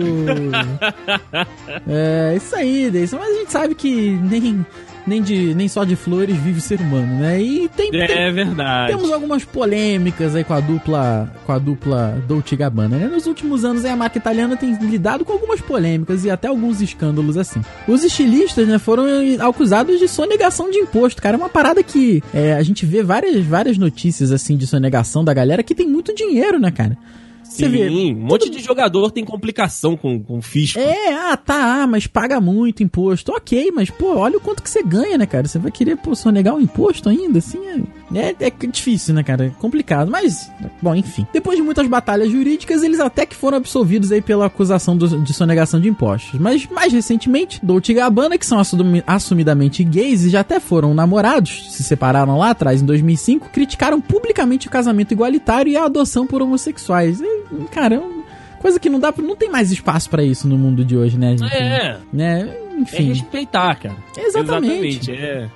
é, 1.88 2.36
isso 2.36 2.56
aí, 2.56 2.90
Deison. 2.90 3.18
Mas 3.18 3.30
a 3.30 3.40
gente 3.40 3.52
sabe 3.52 3.76
que 3.76 4.12
nem 4.12 4.66
nem, 5.06 5.22
de, 5.22 5.54
nem 5.54 5.68
só 5.68 5.84
de 5.84 5.96
flores 5.96 6.36
vive 6.38 6.60
o 6.60 6.62
ser 6.62 6.80
humano, 6.80 7.20
né? 7.20 7.42
E 7.42 7.70
tem, 7.70 7.90
é 7.94 8.08
tem, 8.08 8.34
verdade. 8.34 8.94
Temos 8.94 9.12
algumas 9.12 9.44
polêmicas 9.44 10.36
aí 10.36 10.44
com 10.44 10.54
a 10.54 10.60
dupla 10.60 11.32
com 11.46 11.52
a 11.52 11.58
dupla 11.58 12.24
Dolce 12.28 12.56
Gabbana, 12.56 12.98
né? 12.98 13.08
Nos 13.08 13.28
últimos 13.28 13.66
anos 13.66 13.86
a 13.86 13.96
marca 13.96 14.18
italiana 14.18 14.56
tem 14.56 14.74
lidado 14.76 15.26
com 15.26 15.34
algumas 15.34 15.62
polêmicas 15.62 16.24
e 16.26 16.30
até 16.30 16.48
alguns 16.48 16.82
escândalos 16.82 17.38
assim. 17.38 17.62
Os 17.88 18.04
estilistas, 18.04 18.68
né, 18.68 18.78
foram 18.80 19.06
acusados 19.40 20.00
de 20.00 20.08
sonegação 20.08 20.70
de 20.70 20.78
imposto, 20.80 21.22
cara, 21.22 21.36
é 21.36 21.40
uma 21.40 21.50
parada 21.50 21.84
que 21.84 22.24
é, 22.34 22.54
a 22.54 22.64
gente 22.64 22.86
vê 22.86 23.04
várias 23.04 23.46
várias 23.46 23.78
notícias 23.78 24.32
assim 24.32 24.56
de 24.58 24.68
sonegação 24.68 25.24
da 25.24 25.34
galera 25.34 25.64
que 25.64 25.76
tem 25.76 25.88
muito 25.88 26.14
dinheiro, 26.14 26.60
né, 26.60 26.72
cara? 26.72 26.98
Você 27.52 27.68
vê. 27.68 27.90
Um 27.90 28.16
monte 28.16 28.50
de 28.50 28.60
jogador 28.60 29.12
tem 29.12 29.26
complicação 29.26 29.98
com, 29.98 30.20
com 30.22 30.42
fisco. 30.42 30.80
É, 30.80 31.14
ah, 31.14 31.36
tá, 31.36 31.86
mas 31.88 32.08
paga 32.08 32.40
muito 32.40 32.82
imposto. 32.82 33.32
Ok, 33.34 33.72
mas, 33.76 33.90
pô, 33.90 34.16
olha 34.16 34.38
o 34.38 34.42
quanto 34.42 34.64
que 34.64 34.70
você 34.70 34.82
ganha, 34.82 35.18
né, 35.18 35.26
cara? 35.26 35.48
Você 35.48 35.60
vai 35.60 35.72
querer, 35.72 35.98
pô, 35.98 36.16
sonegar 36.16 36.54
o 36.54 36.58
um 36.58 36.62
imposto 36.62 37.10
ainda, 37.10 37.40
assim? 37.40 37.60
É, 38.14 38.20
é, 38.20 38.36
é 38.40 38.68
difícil, 38.68 39.14
né, 39.14 39.24
cara? 39.24 39.48
É 39.48 39.50
complicado, 39.50 40.10
mas, 40.10 40.50
bom, 40.82 40.96
enfim. 40.96 41.28
Depois 41.34 41.58
de 41.58 41.64
muitas 41.64 41.88
batalhas 41.88 42.32
jurídicas, 42.32 42.84
eles 42.84 43.00
até 43.00 43.26
que 43.26 43.36
foram 43.36 43.58
absolvidos 43.58 44.12
aí 44.12 44.22
pela 44.22 44.46
acusação 44.46 44.96
do, 44.96 45.20
de 45.20 45.34
sonegação 45.34 45.80
de 45.80 45.90
impostos. 45.90 46.40
Mas, 46.40 46.66
mais 46.68 46.94
recentemente, 46.94 47.60
Dolce 47.64 47.94
Gabbana, 47.94 48.38
que 48.38 48.46
são 48.46 48.62
assumidamente 49.06 49.84
gays 49.84 50.24
e 50.24 50.30
já 50.30 50.40
até 50.40 50.60
foram 50.60 50.94
namorados, 50.94 51.72
se 51.72 51.84
separaram 51.84 52.38
lá 52.38 52.52
atrás, 52.52 52.82
em 52.82 52.86
2005, 52.86 53.50
criticaram 53.50 54.00
publicamente 54.00 54.68
o 54.68 54.72
casamento 54.72 55.12
igualitário 55.12 55.72
e 55.72 55.78
a 55.78 55.86
adoção 55.86 56.26
por 56.26 56.42
homossexuais. 56.42 57.20
E 57.20 57.41
cara, 57.72 58.02
coisa 58.60 58.80
que 58.80 58.90
não 58.90 59.00
dá 59.00 59.14
não 59.18 59.36
tem 59.36 59.50
mais 59.50 59.72
espaço 59.72 60.10
para 60.10 60.24
isso 60.24 60.48
no 60.48 60.58
mundo 60.58 60.84
de 60.84 60.98
hoje, 60.98 61.18
né, 61.18 61.38
gente? 61.38 61.54
É. 61.56 61.98
Né? 62.12 62.58
Enfim. 62.78 62.98
É 62.98 63.02
respeitar, 63.14 63.76
cara. 63.76 63.96
Exatamente. 64.18 65.12
Exatamente, 65.12 65.12
é. 65.12 65.50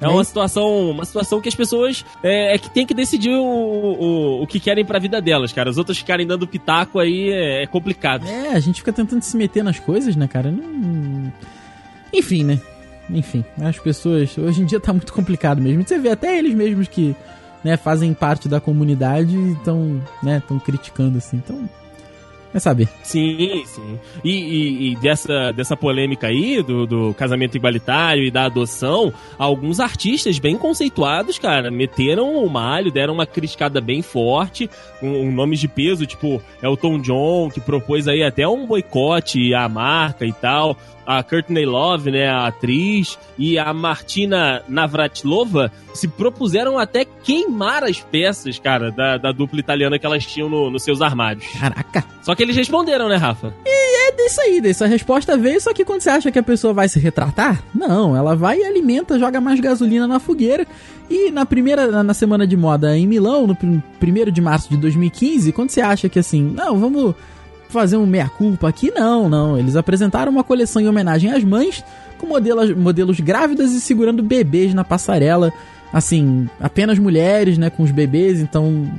É 0.00 0.08
uma 0.08 0.22
situação, 0.24 0.90
uma 0.90 1.04
situação 1.04 1.40
que 1.40 1.48
as 1.48 1.54
pessoas 1.54 2.04
é, 2.22 2.54
é 2.54 2.58
que 2.58 2.68
tem 2.68 2.86
que 2.86 2.92
decidir 2.92 3.34
o, 3.34 3.42
o, 3.42 4.42
o 4.42 4.46
que 4.46 4.60
querem 4.60 4.84
pra 4.84 4.98
vida 4.98 5.22
delas, 5.22 5.52
cara. 5.52 5.70
As 5.70 5.78
outras 5.78 5.96
ficarem 5.96 6.26
dando 6.26 6.46
pitaco 6.46 6.98
aí 6.98 7.30
é, 7.30 7.62
é 7.62 7.66
complicado. 7.66 8.26
É, 8.26 8.50
a 8.50 8.60
gente 8.60 8.80
fica 8.80 8.92
tentando 8.92 9.22
se 9.22 9.36
meter 9.36 9.64
nas 9.64 9.78
coisas, 9.78 10.14
né, 10.14 10.28
cara? 10.28 10.50
Não... 10.50 11.32
Enfim, 12.12 12.44
né? 12.44 12.60
Enfim, 13.08 13.44
as 13.60 13.78
pessoas. 13.78 14.36
Hoje 14.36 14.62
em 14.62 14.66
dia 14.66 14.80
tá 14.80 14.92
muito 14.92 15.12
complicado 15.12 15.62
mesmo. 15.62 15.82
Você 15.86 15.98
vê 15.98 16.10
até 16.10 16.38
eles 16.38 16.54
mesmos 16.54 16.88
que 16.88 17.16
né, 17.66 17.76
fazem 17.76 18.14
parte 18.14 18.48
da 18.48 18.60
comunidade 18.60 19.36
e 19.36 19.52
estão 19.54 20.00
né, 20.22 20.40
criticando 20.64 21.18
assim. 21.18 21.38
Então, 21.38 21.68
é 22.54 22.60
saber. 22.60 22.88
Sim, 23.02 23.64
sim. 23.66 23.98
E, 24.22 24.30
e, 24.30 24.92
e, 24.92 24.96
dessa, 24.96 25.50
dessa 25.50 25.76
polêmica 25.76 26.28
aí, 26.28 26.62
do, 26.62 26.86
do 26.86 27.14
casamento 27.14 27.56
igualitário 27.56 28.22
e 28.22 28.30
da 28.30 28.44
adoção, 28.44 29.12
alguns 29.36 29.80
artistas 29.80 30.38
bem 30.38 30.56
conceituados, 30.56 31.40
cara, 31.40 31.68
meteram 31.68 32.36
o 32.36 32.48
malho, 32.48 32.92
deram 32.92 33.14
uma 33.14 33.26
criticada 33.26 33.80
bem 33.80 34.00
forte, 34.00 34.70
com 35.00 35.08
um, 35.08 35.32
nomes 35.32 35.58
de 35.58 35.66
peso, 35.66 36.06
tipo 36.06 36.40
Elton 36.62 37.00
John, 37.00 37.50
que 37.50 37.60
propôs 37.60 38.06
aí 38.06 38.22
até 38.22 38.46
um 38.46 38.64
boicote 38.64 39.52
à 39.52 39.68
marca 39.68 40.24
e 40.24 40.32
tal 40.32 40.76
a 41.06 41.22
Courtney 41.22 41.64
Love, 41.64 42.10
né, 42.10 42.28
a 42.28 42.48
atriz, 42.48 43.18
e 43.38 43.58
a 43.58 43.72
Martina 43.72 44.62
Navratilova 44.68 45.70
se 45.94 46.08
propuseram 46.08 46.78
até 46.78 47.04
queimar 47.04 47.84
as 47.84 48.00
peças, 48.00 48.58
cara, 48.58 48.90
da, 48.90 49.16
da 49.16 49.32
dupla 49.32 49.60
italiana 49.60 49.98
que 49.98 50.04
elas 50.04 50.26
tinham 50.26 50.48
no, 50.48 50.70
nos 50.70 50.82
seus 50.82 51.00
armários. 51.00 51.46
Caraca. 51.58 52.04
Só 52.22 52.34
que 52.34 52.42
eles 52.42 52.56
responderam, 52.56 53.08
né, 53.08 53.16
Rafa? 53.16 53.54
E 53.64 54.08
é 54.08 54.12
disso 54.12 54.40
aí, 54.40 54.60
dessa 54.60 54.86
resposta 54.86 55.36
veio, 55.36 55.60
só 55.60 55.72
que 55.72 55.84
quando 55.84 56.00
você 56.00 56.10
acha 56.10 56.30
que 56.30 56.38
a 56.38 56.42
pessoa 56.42 56.74
vai 56.74 56.88
se 56.88 56.98
retratar, 56.98 57.62
não, 57.74 58.16
ela 58.16 58.34
vai 58.34 58.58
e 58.58 58.64
alimenta, 58.64 59.18
joga 59.18 59.40
mais 59.40 59.60
gasolina 59.60 60.06
na 60.06 60.18
fogueira. 60.18 60.66
E 61.08 61.30
na 61.30 61.46
primeira, 61.46 62.02
na 62.02 62.14
semana 62.14 62.46
de 62.46 62.56
moda 62.56 62.96
em 62.96 63.06
Milão, 63.06 63.46
no 63.46 63.56
1 63.56 64.32
de 64.32 64.40
março 64.40 64.68
de 64.68 64.76
2015, 64.76 65.52
quando 65.52 65.70
você 65.70 65.80
acha 65.80 66.08
que 66.08 66.18
assim, 66.18 66.42
não, 66.42 66.78
vamos 66.78 67.14
fazer 67.68 67.96
um 67.96 68.06
meia-culpa 68.06 68.68
aqui, 68.68 68.90
não, 68.90 69.28
não. 69.28 69.58
Eles 69.58 69.76
apresentaram 69.76 70.30
uma 70.30 70.44
coleção 70.44 70.80
em 70.80 70.88
homenagem 70.88 71.32
às 71.32 71.44
mães, 71.44 71.84
com 72.18 72.26
modelos, 72.26 72.74
modelos 72.76 73.20
grávidas 73.20 73.72
e 73.72 73.80
segurando 73.80 74.22
bebês 74.22 74.74
na 74.74 74.84
passarela. 74.84 75.52
Assim, 75.92 76.48
apenas 76.60 76.98
mulheres, 76.98 77.56
né, 77.58 77.70
com 77.70 77.82
os 77.82 77.90
bebês, 77.90 78.40
então 78.40 78.90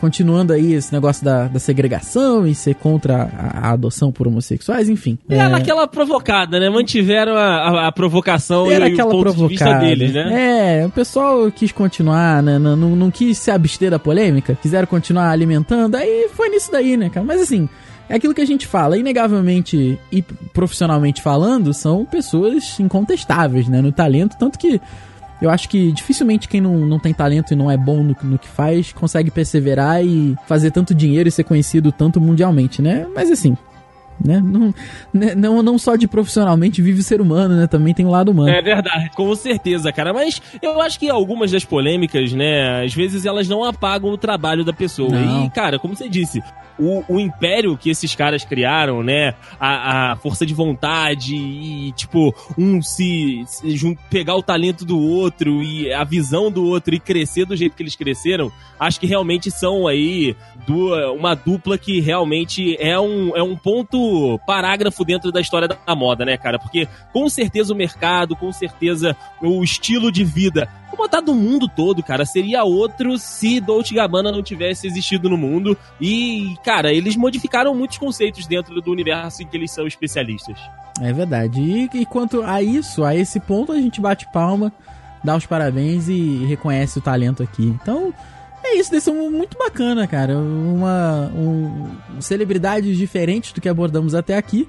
continuando 0.00 0.54
aí 0.54 0.72
esse 0.72 0.92
negócio 0.92 1.22
da, 1.22 1.46
da 1.46 1.58
segregação 1.58 2.46
e 2.46 2.54
ser 2.54 2.74
contra 2.74 3.30
a, 3.36 3.68
a 3.68 3.72
adoção 3.72 4.10
por 4.10 4.26
homossexuais, 4.26 4.88
enfim. 4.88 5.18
É, 5.28 5.36
é 5.36 5.42
aquela 5.42 5.86
provocada, 5.86 6.58
né? 6.58 6.70
Mantiveram 6.70 7.36
a, 7.36 7.44
a, 7.44 7.88
a 7.88 7.92
provocação 7.92 8.70
Era 8.70 8.88
e 8.88 8.94
aquela 8.94 9.10
o 9.10 9.12
ponto 9.12 9.22
provocada. 9.24 9.48
de 9.48 9.50
vista 9.50 9.74
deles, 9.78 10.14
né? 10.14 10.80
É, 10.80 10.86
o 10.86 10.90
pessoal 10.90 11.52
quis 11.52 11.70
continuar, 11.70 12.42
né? 12.42 12.58
Não, 12.58 12.74
não, 12.74 12.96
não 12.96 13.10
quis 13.10 13.36
se 13.36 13.50
abster 13.50 13.90
da 13.90 13.98
polêmica, 13.98 14.58
quiseram 14.60 14.86
continuar 14.86 15.30
alimentando, 15.30 15.94
aí 15.96 16.30
foi 16.34 16.48
nisso 16.48 16.72
daí, 16.72 16.96
né, 16.96 17.10
cara? 17.10 17.26
Mas 17.26 17.42
assim, 17.42 17.68
é 18.10 18.16
aquilo 18.16 18.34
que 18.34 18.40
a 18.40 18.46
gente 18.46 18.66
fala, 18.66 18.98
inegavelmente 18.98 19.96
e 20.10 20.20
profissionalmente 20.52 21.22
falando, 21.22 21.72
são 21.72 22.04
pessoas 22.04 22.78
incontestáveis, 22.80 23.68
né, 23.68 23.80
no 23.80 23.92
talento, 23.92 24.36
tanto 24.36 24.58
que 24.58 24.80
eu 25.40 25.48
acho 25.48 25.68
que 25.68 25.92
dificilmente 25.92 26.48
quem 26.48 26.60
não, 26.60 26.76
não 26.80 26.98
tem 26.98 27.14
talento 27.14 27.52
e 27.52 27.56
não 27.56 27.70
é 27.70 27.76
bom 27.76 28.02
no, 28.02 28.16
no 28.24 28.38
que 28.38 28.48
faz 28.48 28.92
consegue 28.92 29.30
perseverar 29.30 30.04
e 30.04 30.36
fazer 30.46 30.72
tanto 30.72 30.94
dinheiro 30.94 31.28
e 31.28 31.32
ser 31.32 31.44
conhecido 31.44 31.90
tanto 31.90 32.20
mundialmente, 32.20 32.82
né? 32.82 33.06
Mas 33.14 33.30
assim, 33.30 33.56
né? 34.24 34.40
Não, 34.44 34.74
né? 35.12 35.34
não, 35.34 35.62
não 35.62 35.78
só 35.78 35.96
de 35.96 36.06
profissionalmente 36.08 36.82
vive 36.82 37.00
o 37.00 37.02
ser 37.02 37.20
humano, 37.20 37.56
né? 37.56 37.66
Também 37.66 37.94
tem 37.94 38.04
o 38.04 38.08
um 38.08 38.12
lado 38.12 38.30
humano. 38.30 38.50
É 38.50 38.60
verdade, 38.62 39.10
com 39.14 39.34
certeza, 39.34 39.92
cara. 39.92 40.12
Mas 40.12 40.40
eu 40.60 40.80
acho 40.80 40.98
que 40.98 41.08
algumas 41.08 41.50
das 41.50 41.64
polêmicas, 41.64 42.32
né? 42.32 42.84
Às 42.84 42.94
vezes 42.94 43.24
elas 43.24 43.48
não 43.48 43.64
apagam 43.64 44.10
o 44.10 44.18
trabalho 44.18 44.64
da 44.64 44.72
pessoa. 44.72 45.10
Não. 45.10 45.46
E, 45.46 45.50
cara, 45.50 45.78
como 45.78 45.96
você 45.96 46.08
disse, 46.08 46.42
o, 46.78 47.02
o 47.08 47.20
império 47.20 47.76
que 47.76 47.90
esses 47.90 48.14
caras 48.14 48.44
criaram, 48.44 49.02
né? 49.02 49.34
A, 49.58 50.12
a 50.12 50.16
força 50.16 50.44
de 50.44 50.54
vontade 50.54 51.34
e, 51.34 51.92
tipo, 51.92 52.34
um 52.58 52.80
se, 52.82 53.42
se 53.46 53.76
jun- 53.76 53.96
pegar 54.10 54.34
o 54.36 54.42
talento 54.42 54.84
do 54.84 54.98
outro 54.98 55.62
e 55.62 55.92
a 55.92 56.04
visão 56.04 56.50
do 56.50 56.64
outro 56.64 56.94
e 56.94 57.00
crescer 57.00 57.44
do 57.44 57.56
jeito 57.56 57.76
que 57.76 57.82
eles 57.82 57.96
cresceram, 57.96 58.50
acho 58.78 58.98
que 58.98 59.06
realmente 59.06 59.50
são 59.50 59.86
aí 59.86 60.34
du- 60.66 60.94
uma 61.14 61.34
dupla 61.34 61.76
que 61.78 62.00
realmente 62.00 62.76
é 62.80 62.98
um, 62.98 63.36
é 63.36 63.42
um 63.42 63.56
ponto 63.56 64.09
parágrafo 64.46 65.04
dentro 65.04 65.30
da 65.32 65.40
história 65.40 65.68
da 65.68 65.94
moda, 65.94 66.24
né, 66.24 66.36
cara? 66.36 66.58
Porque 66.58 66.88
com 67.12 67.28
certeza 67.28 67.72
o 67.72 67.76
mercado, 67.76 68.36
com 68.36 68.52
certeza 68.52 69.16
o 69.40 69.62
estilo 69.62 70.10
de 70.10 70.24
vida, 70.24 70.68
vou 70.88 70.98
botar 70.98 71.20
do 71.20 71.34
mundo 71.34 71.68
todo, 71.68 72.02
cara, 72.02 72.24
seria 72.24 72.64
outro 72.64 73.18
se 73.18 73.60
Dolce 73.60 73.94
Gabbana 73.94 74.32
não 74.32 74.42
tivesse 74.42 74.86
existido 74.86 75.28
no 75.28 75.36
mundo. 75.36 75.76
E, 76.00 76.54
cara, 76.64 76.92
eles 76.92 77.16
modificaram 77.16 77.74
muitos 77.74 77.98
conceitos 77.98 78.46
dentro 78.46 78.80
do 78.80 78.90
universo 78.90 79.42
em 79.42 79.46
que 79.46 79.56
eles 79.56 79.70
são 79.70 79.86
especialistas. 79.86 80.58
É 81.00 81.12
verdade. 81.12 81.60
E, 81.60 81.90
e 81.94 82.06
quanto 82.06 82.42
a 82.42 82.62
isso, 82.62 83.04
a 83.04 83.14
esse 83.14 83.40
ponto, 83.40 83.72
a 83.72 83.76
gente 83.76 84.00
bate 84.00 84.30
palma, 84.32 84.72
dá 85.22 85.36
os 85.36 85.46
parabéns 85.46 86.08
e 86.08 86.44
reconhece 86.46 86.98
o 86.98 87.02
talento 87.02 87.42
aqui. 87.42 87.64
Então, 87.64 88.12
é 88.62 88.76
isso, 88.76 88.90
desse 88.90 89.10
um 89.10 89.30
muito 89.30 89.58
bacana, 89.58 90.06
cara. 90.06 90.36
Uma. 90.36 91.30
Um, 91.34 92.20
celebridades 92.20 92.96
diferentes 92.96 93.52
do 93.52 93.60
que 93.60 93.68
abordamos 93.68 94.14
até 94.14 94.36
aqui. 94.36 94.68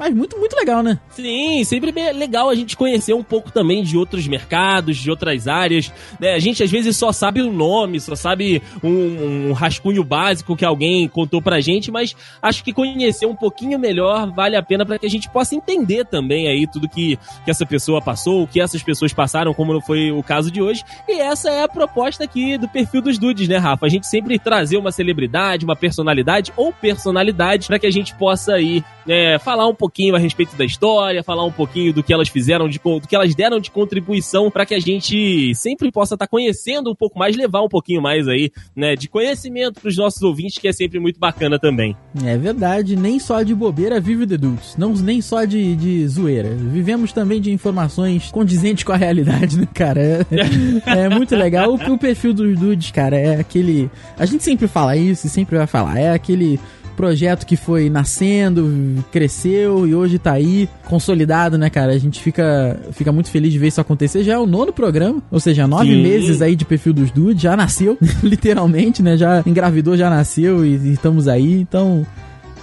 Mas 0.00 0.14
muito, 0.14 0.38
muito 0.38 0.56
legal, 0.56 0.82
né? 0.82 0.98
Sim, 1.10 1.62
sempre 1.62 1.92
bem 1.92 2.10
legal 2.14 2.48
a 2.48 2.54
gente 2.54 2.74
conhecer 2.74 3.12
um 3.12 3.22
pouco 3.22 3.52
também 3.52 3.82
de 3.82 3.98
outros 3.98 4.26
mercados, 4.26 4.96
de 4.96 5.10
outras 5.10 5.46
áreas. 5.46 5.92
Né? 6.18 6.32
A 6.32 6.38
gente 6.38 6.62
às 6.62 6.70
vezes 6.70 6.96
só 6.96 7.12
sabe 7.12 7.42
o 7.42 7.52
nome, 7.52 8.00
só 8.00 8.16
sabe 8.16 8.62
um, 8.82 9.50
um 9.50 9.52
rascunho 9.52 10.02
básico 10.02 10.56
que 10.56 10.64
alguém 10.64 11.06
contou 11.06 11.42
pra 11.42 11.60
gente, 11.60 11.90
mas 11.90 12.16
acho 12.40 12.64
que 12.64 12.72
conhecer 12.72 13.26
um 13.26 13.36
pouquinho 13.36 13.78
melhor 13.78 14.32
vale 14.32 14.56
a 14.56 14.62
pena 14.62 14.86
para 14.86 14.98
que 14.98 15.04
a 15.04 15.10
gente 15.10 15.28
possa 15.28 15.54
entender 15.54 16.06
também 16.06 16.48
aí 16.48 16.66
tudo 16.66 16.88
que, 16.88 17.18
que 17.44 17.50
essa 17.50 17.66
pessoa 17.66 18.00
passou, 18.00 18.44
o 18.44 18.48
que 18.48 18.58
essas 18.58 18.82
pessoas 18.82 19.12
passaram, 19.12 19.52
como 19.52 19.82
foi 19.82 20.10
o 20.10 20.22
caso 20.22 20.50
de 20.50 20.62
hoje. 20.62 20.82
E 21.06 21.20
essa 21.20 21.50
é 21.50 21.62
a 21.62 21.68
proposta 21.68 22.24
aqui 22.24 22.56
do 22.56 22.66
perfil 22.66 23.02
dos 23.02 23.18
dudes, 23.18 23.46
né, 23.46 23.58
Rafa? 23.58 23.84
A 23.84 23.90
gente 23.90 24.06
sempre 24.06 24.38
trazer 24.38 24.78
uma 24.78 24.92
celebridade, 24.92 25.62
uma 25.62 25.76
personalidade 25.76 26.54
ou 26.56 26.72
personalidade 26.72 27.66
para 27.66 27.78
que 27.78 27.86
a 27.86 27.92
gente 27.92 28.14
possa 28.14 28.54
aí 28.54 28.82
é, 29.06 29.38
falar 29.38 29.66
um 29.66 29.74
pouquinho 29.74 29.89
a 30.14 30.18
respeito 30.18 30.56
da 30.56 30.64
história, 30.64 31.22
falar 31.22 31.44
um 31.44 31.52
pouquinho 31.52 31.92
do 31.92 32.02
que 32.02 32.12
elas 32.12 32.28
fizeram, 32.28 32.68
de, 32.68 32.78
do 32.78 33.08
que 33.08 33.14
elas 33.14 33.34
deram 33.34 33.60
de 33.60 33.70
contribuição 33.70 34.50
para 34.50 34.64
que 34.64 34.74
a 34.74 34.80
gente 34.80 35.54
sempre 35.54 35.90
possa 35.90 36.14
estar 36.14 36.26
conhecendo 36.26 36.90
um 36.90 36.94
pouco 36.94 37.18
mais, 37.18 37.36
levar 37.36 37.62
um 37.62 37.68
pouquinho 37.68 38.00
mais 38.00 38.28
aí, 38.28 38.50
né, 38.74 38.94
de 38.96 39.08
conhecimento 39.08 39.80
pros 39.80 39.96
nossos 39.96 40.22
ouvintes, 40.22 40.58
que 40.58 40.68
é 40.68 40.72
sempre 40.72 40.98
muito 40.98 41.18
bacana 41.18 41.58
também. 41.58 41.96
É 42.24 42.36
verdade, 42.36 42.96
nem 42.96 43.18
só 43.18 43.42
de 43.42 43.54
bobeira 43.54 44.00
vive 44.00 44.24
o 44.24 44.26
The 44.26 44.36
Dudes, 44.36 44.76
não 44.76 44.92
nem 44.94 45.20
só 45.20 45.44
de, 45.44 45.74
de 45.76 46.06
zoeira. 46.08 46.50
Vivemos 46.50 47.12
também 47.12 47.40
de 47.40 47.50
informações 47.50 48.30
condizentes 48.30 48.84
com 48.84 48.92
a 48.92 48.96
realidade, 48.96 49.58
né, 49.58 49.66
cara? 49.72 50.00
É, 50.00 51.04
é 51.04 51.08
muito 51.08 51.34
legal. 51.34 51.70
O, 51.72 51.92
o 51.92 51.98
perfil 51.98 52.32
dos 52.32 52.58
Dudes, 52.58 52.90
cara, 52.90 53.16
é 53.16 53.40
aquele. 53.40 53.90
A 54.18 54.26
gente 54.26 54.42
sempre 54.42 54.68
fala 54.68 54.96
isso 54.96 55.26
e 55.26 55.30
sempre 55.30 55.56
vai 55.56 55.66
falar. 55.66 55.98
É 55.98 56.12
aquele 56.12 56.58
projeto 57.00 57.46
que 57.46 57.56
foi 57.56 57.88
nascendo, 57.88 59.02
cresceu 59.10 59.86
e 59.86 59.94
hoje 59.94 60.18
tá 60.18 60.32
aí, 60.32 60.68
consolidado, 60.84 61.56
né, 61.56 61.70
cara? 61.70 61.92
A 61.92 61.98
gente 61.98 62.20
fica, 62.20 62.78
fica 62.92 63.10
muito 63.10 63.30
feliz 63.30 63.50
de 63.50 63.58
ver 63.58 63.68
isso 63.68 63.80
acontecer. 63.80 64.22
Já 64.22 64.34
é 64.34 64.38
o 64.38 64.44
nono 64.44 64.70
programa, 64.70 65.22
ou 65.30 65.40
seja, 65.40 65.66
nove 65.66 65.86
Sim. 65.86 66.02
meses 66.02 66.42
aí 66.42 66.54
de 66.54 66.66
perfil 66.66 66.92
dos 66.92 67.10
dudes, 67.10 67.40
já 67.40 67.56
nasceu, 67.56 67.96
literalmente, 68.22 69.02
né? 69.02 69.16
Já 69.16 69.42
engravidou, 69.46 69.96
já 69.96 70.10
nasceu 70.10 70.62
e, 70.62 70.76
e 70.76 70.92
estamos 70.92 71.26
aí, 71.26 71.62
então. 71.62 72.06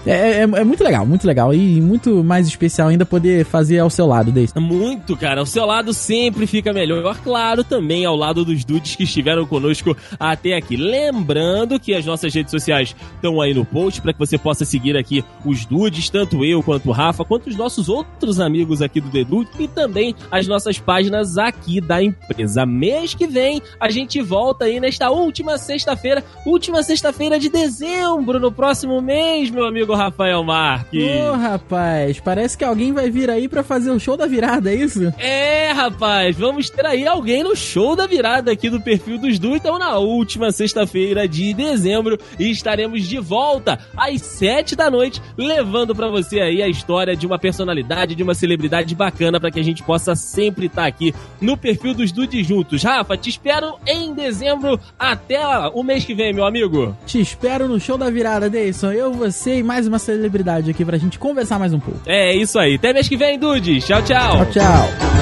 É, 0.08 0.40
é, 0.40 0.42
é 0.42 0.64
muito 0.64 0.84
legal, 0.84 1.06
muito 1.06 1.28
legal. 1.28 1.54
E 1.54 1.82
muito 1.82 2.24
mais 2.24 2.48
especial 2.48 2.88
ainda 2.88 3.06
poder 3.06 3.46
fazer 3.46 3.80
ao 3.80 3.90
seu 3.90 4.08
lado 4.08 4.32
desse. 4.32 4.58
Muito, 4.60 5.16
cara. 5.16 5.42
Ao 5.42 5.46
seu 5.46 5.66
lado 5.66 5.94
sempre 5.94 6.48
fica 6.48 6.74
melhor. 6.74 7.18
Claro, 7.24 7.64
também 7.64 8.06
ao 8.06 8.16
lado 8.16 8.44
dos 8.46 8.64
dudes 8.64 8.96
que 8.96 9.04
estiveram 9.04 9.46
conosco 9.46 9.96
até 10.20 10.56
aqui. 10.56 10.76
Lembrando 10.76 11.80
que 11.80 11.94
as 11.94 12.06
nossas 12.06 12.34
redes 12.34 12.52
sociais 12.52 12.96
estão 13.16 13.42
aí 13.42 13.54
no 13.54 13.66
post 13.66 14.02
para 14.02 14.14
que 14.14 14.20
você 14.20 14.38
possa 14.38 14.66
seguir 14.66 14.96
aqui 14.96 15.24
os 15.46 15.66
dudes, 15.66 16.10
tanto 16.10 16.44
eu 16.44 16.64
quanto 16.64 16.90
o 16.90 16.92
Rafa, 16.92 17.26
quanto 17.26 17.48
os 17.48 17.56
nossos 17.56 17.90
outros 17.90 18.40
amigos 18.40 18.82
aqui 18.82 19.02
do 19.02 19.18
Dude 19.26 19.50
e 19.60 19.68
também 19.68 20.14
as 20.32 20.48
nossas 20.48 20.78
páginas 20.80 21.38
aqui 21.38 21.82
da 21.82 22.02
empresa. 22.02 22.66
Mês 22.66 23.14
que 23.14 23.28
vem 23.28 23.62
a 23.80 23.90
gente 23.90 24.22
volta 24.22 24.66
aí 24.66 24.80
nesta 24.80 25.10
última 25.10 25.58
sexta-feira, 25.58 26.24
última 26.46 26.84
sexta-feira 26.84 27.40
de 27.40 27.50
dezembro, 27.50 28.40
no 28.40 28.52
próximo 28.52 29.02
mês, 29.02 29.50
meu 29.50 29.66
amigo 29.66 29.96
Rafael 29.98 30.44
Marques. 30.44 31.04
Ô, 31.04 31.34
rapaz, 31.34 32.20
parece 32.20 32.58
que 32.58 32.64
alguém 32.64 32.94
vai 32.94 33.10
vir 33.10 33.30
aí 33.30 33.48
pra 33.48 33.64
fazer 33.64 33.92
o 33.92 34.00
show 34.00 34.16
da 34.16 34.26
virada, 34.26 34.72
é 34.72 34.76
isso? 34.76 35.14
É, 35.18 35.72
rapaz, 35.72 36.38
vamos 36.38 36.70
ter 36.70 36.86
aí 36.86 37.08
alguém 37.08 37.44
no 37.44 37.56
show 37.56 37.96
da 37.96 38.08
virada 38.08 38.52
aqui 38.52 38.70
do 38.70 38.80
perfil 38.80 39.18
dos 39.18 39.40
Du. 39.40 39.56
Então, 39.56 39.78
na 39.78 39.98
última 39.98 40.52
sexta-feira 40.52 41.28
de 41.28 41.54
dezembro, 41.54 42.18
estaremos 42.40 43.08
de 43.08 43.20
volta 43.20 43.80
às 43.96 44.22
sete 44.22 44.76
da 44.76 44.90
noite, 44.90 45.22
levando 45.38 45.96
pra 45.96 46.10
você 46.10 46.40
aí 46.40 46.62
a 46.62 46.68
história 46.68 47.16
de 47.16 47.26
uma 47.26 47.40
personalidade, 47.40 48.16
de 48.16 48.24
uma 48.24 48.34
celebridade 48.34 48.94
bacana, 48.96 49.40
pra 49.40 49.52
que 49.52 49.60
a 49.60 49.64
gente 49.64 49.84
possa 49.84 50.16
sempre 50.16 50.68
estar 50.68 50.86
aqui 50.86 51.14
no 51.42 51.58
perfil 51.58 51.94
dos 51.94 52.12
Dudes 52.12 52.46
juntos. 52.46 52.84
Rafa, 52.84 53.18
te 53.18 53.30
espero 53.30 53.76
em 53.86 54.14
dezembro. 54.14 54.80
Até 54.98 55.40
o 55.74 55.84
mês 55.84 56.06
que 56.06 56.14
vem, 56.14 56.34
meu 56.34 56.46
amigo. 56.46 56.96
Te 57.06 57.20
espero 57.20 57.68
no 57.68 57.80
show 57.80 57.98
da 57.98 58.10
virada, 58.10 58.50
Deison. 58.50 58.92
Eu, 58.92 59.12
você 59.14 59.60
e 59.60 59.64
mais 59.64 59.87
uma 59.88 60.00
celebridade 60.00 60.70
aqui 60.70 60.84
pra 60.86 60.98
gente 60.98 61.18
conversar 61.18 61.58
mais 61.58 61.74
um 61.74 61.80
pouco. 61.80 62.00
É 62.06 62.36
isso 62.36 62.60
aí. 62.60 62.76
Até 62.76 62.94
mês 62.94 63.08
que 63.08 63.18
vem, 63.18 63.40
Dudes. 63.40 63.86
Tchau, 63.86 64.02
tchau. 64.02 64.46
Tchau, 64.46 64.52
tchau. 64.52 65.18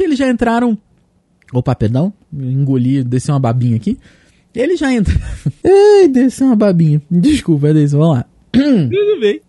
Eles 0.00 0.18
já 0.18 0.28
entraram. 0.28 0.78
Opa, 1.52 1.74
perdão. 1.74 2.12
Engoli, 2.32 3.02
desci 3.02 3.30
uma 3.30 3.40
babinha 3.40 3.76
aqui. 3.76 3.98
Ele 4.54 4.76
já 4.76 4.92
entra. 4.92 5.14
Ai, 5.64 6.08
desceu 6.08 6.46
uma 6.46 6.56
babinha. 6.56 7.00
Desculpa, 7.10 7.72
Deison, 7.72 7.98
vamos 7.98 8.16
lá. 8.16 8.24
Tudo 8.52 9.20
bem. 9.20 9.40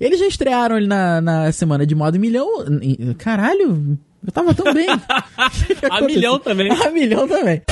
Eles 0.00 0.18
já 0.18 0.26
estrearam 0.26 0.76
ele 0.76 0.86
na, 0.86 1.20
na 1.20 1.52
semana 1.52 1.86
de 1.86 1.94
modo 1.94 2.18
milhão. 2.18 2.46
Caralho, 3.18 3.98
eu 4.24 4.32
tava 4.32 4.54
tão 4.54 4.72
bem. 4.72 4.86
A 5.90 6.00
milhão 6.00 6.38
também. 6.38 6.70
A 6.70 6.90
milhão 6.90 7.26
também. 7.28 7.62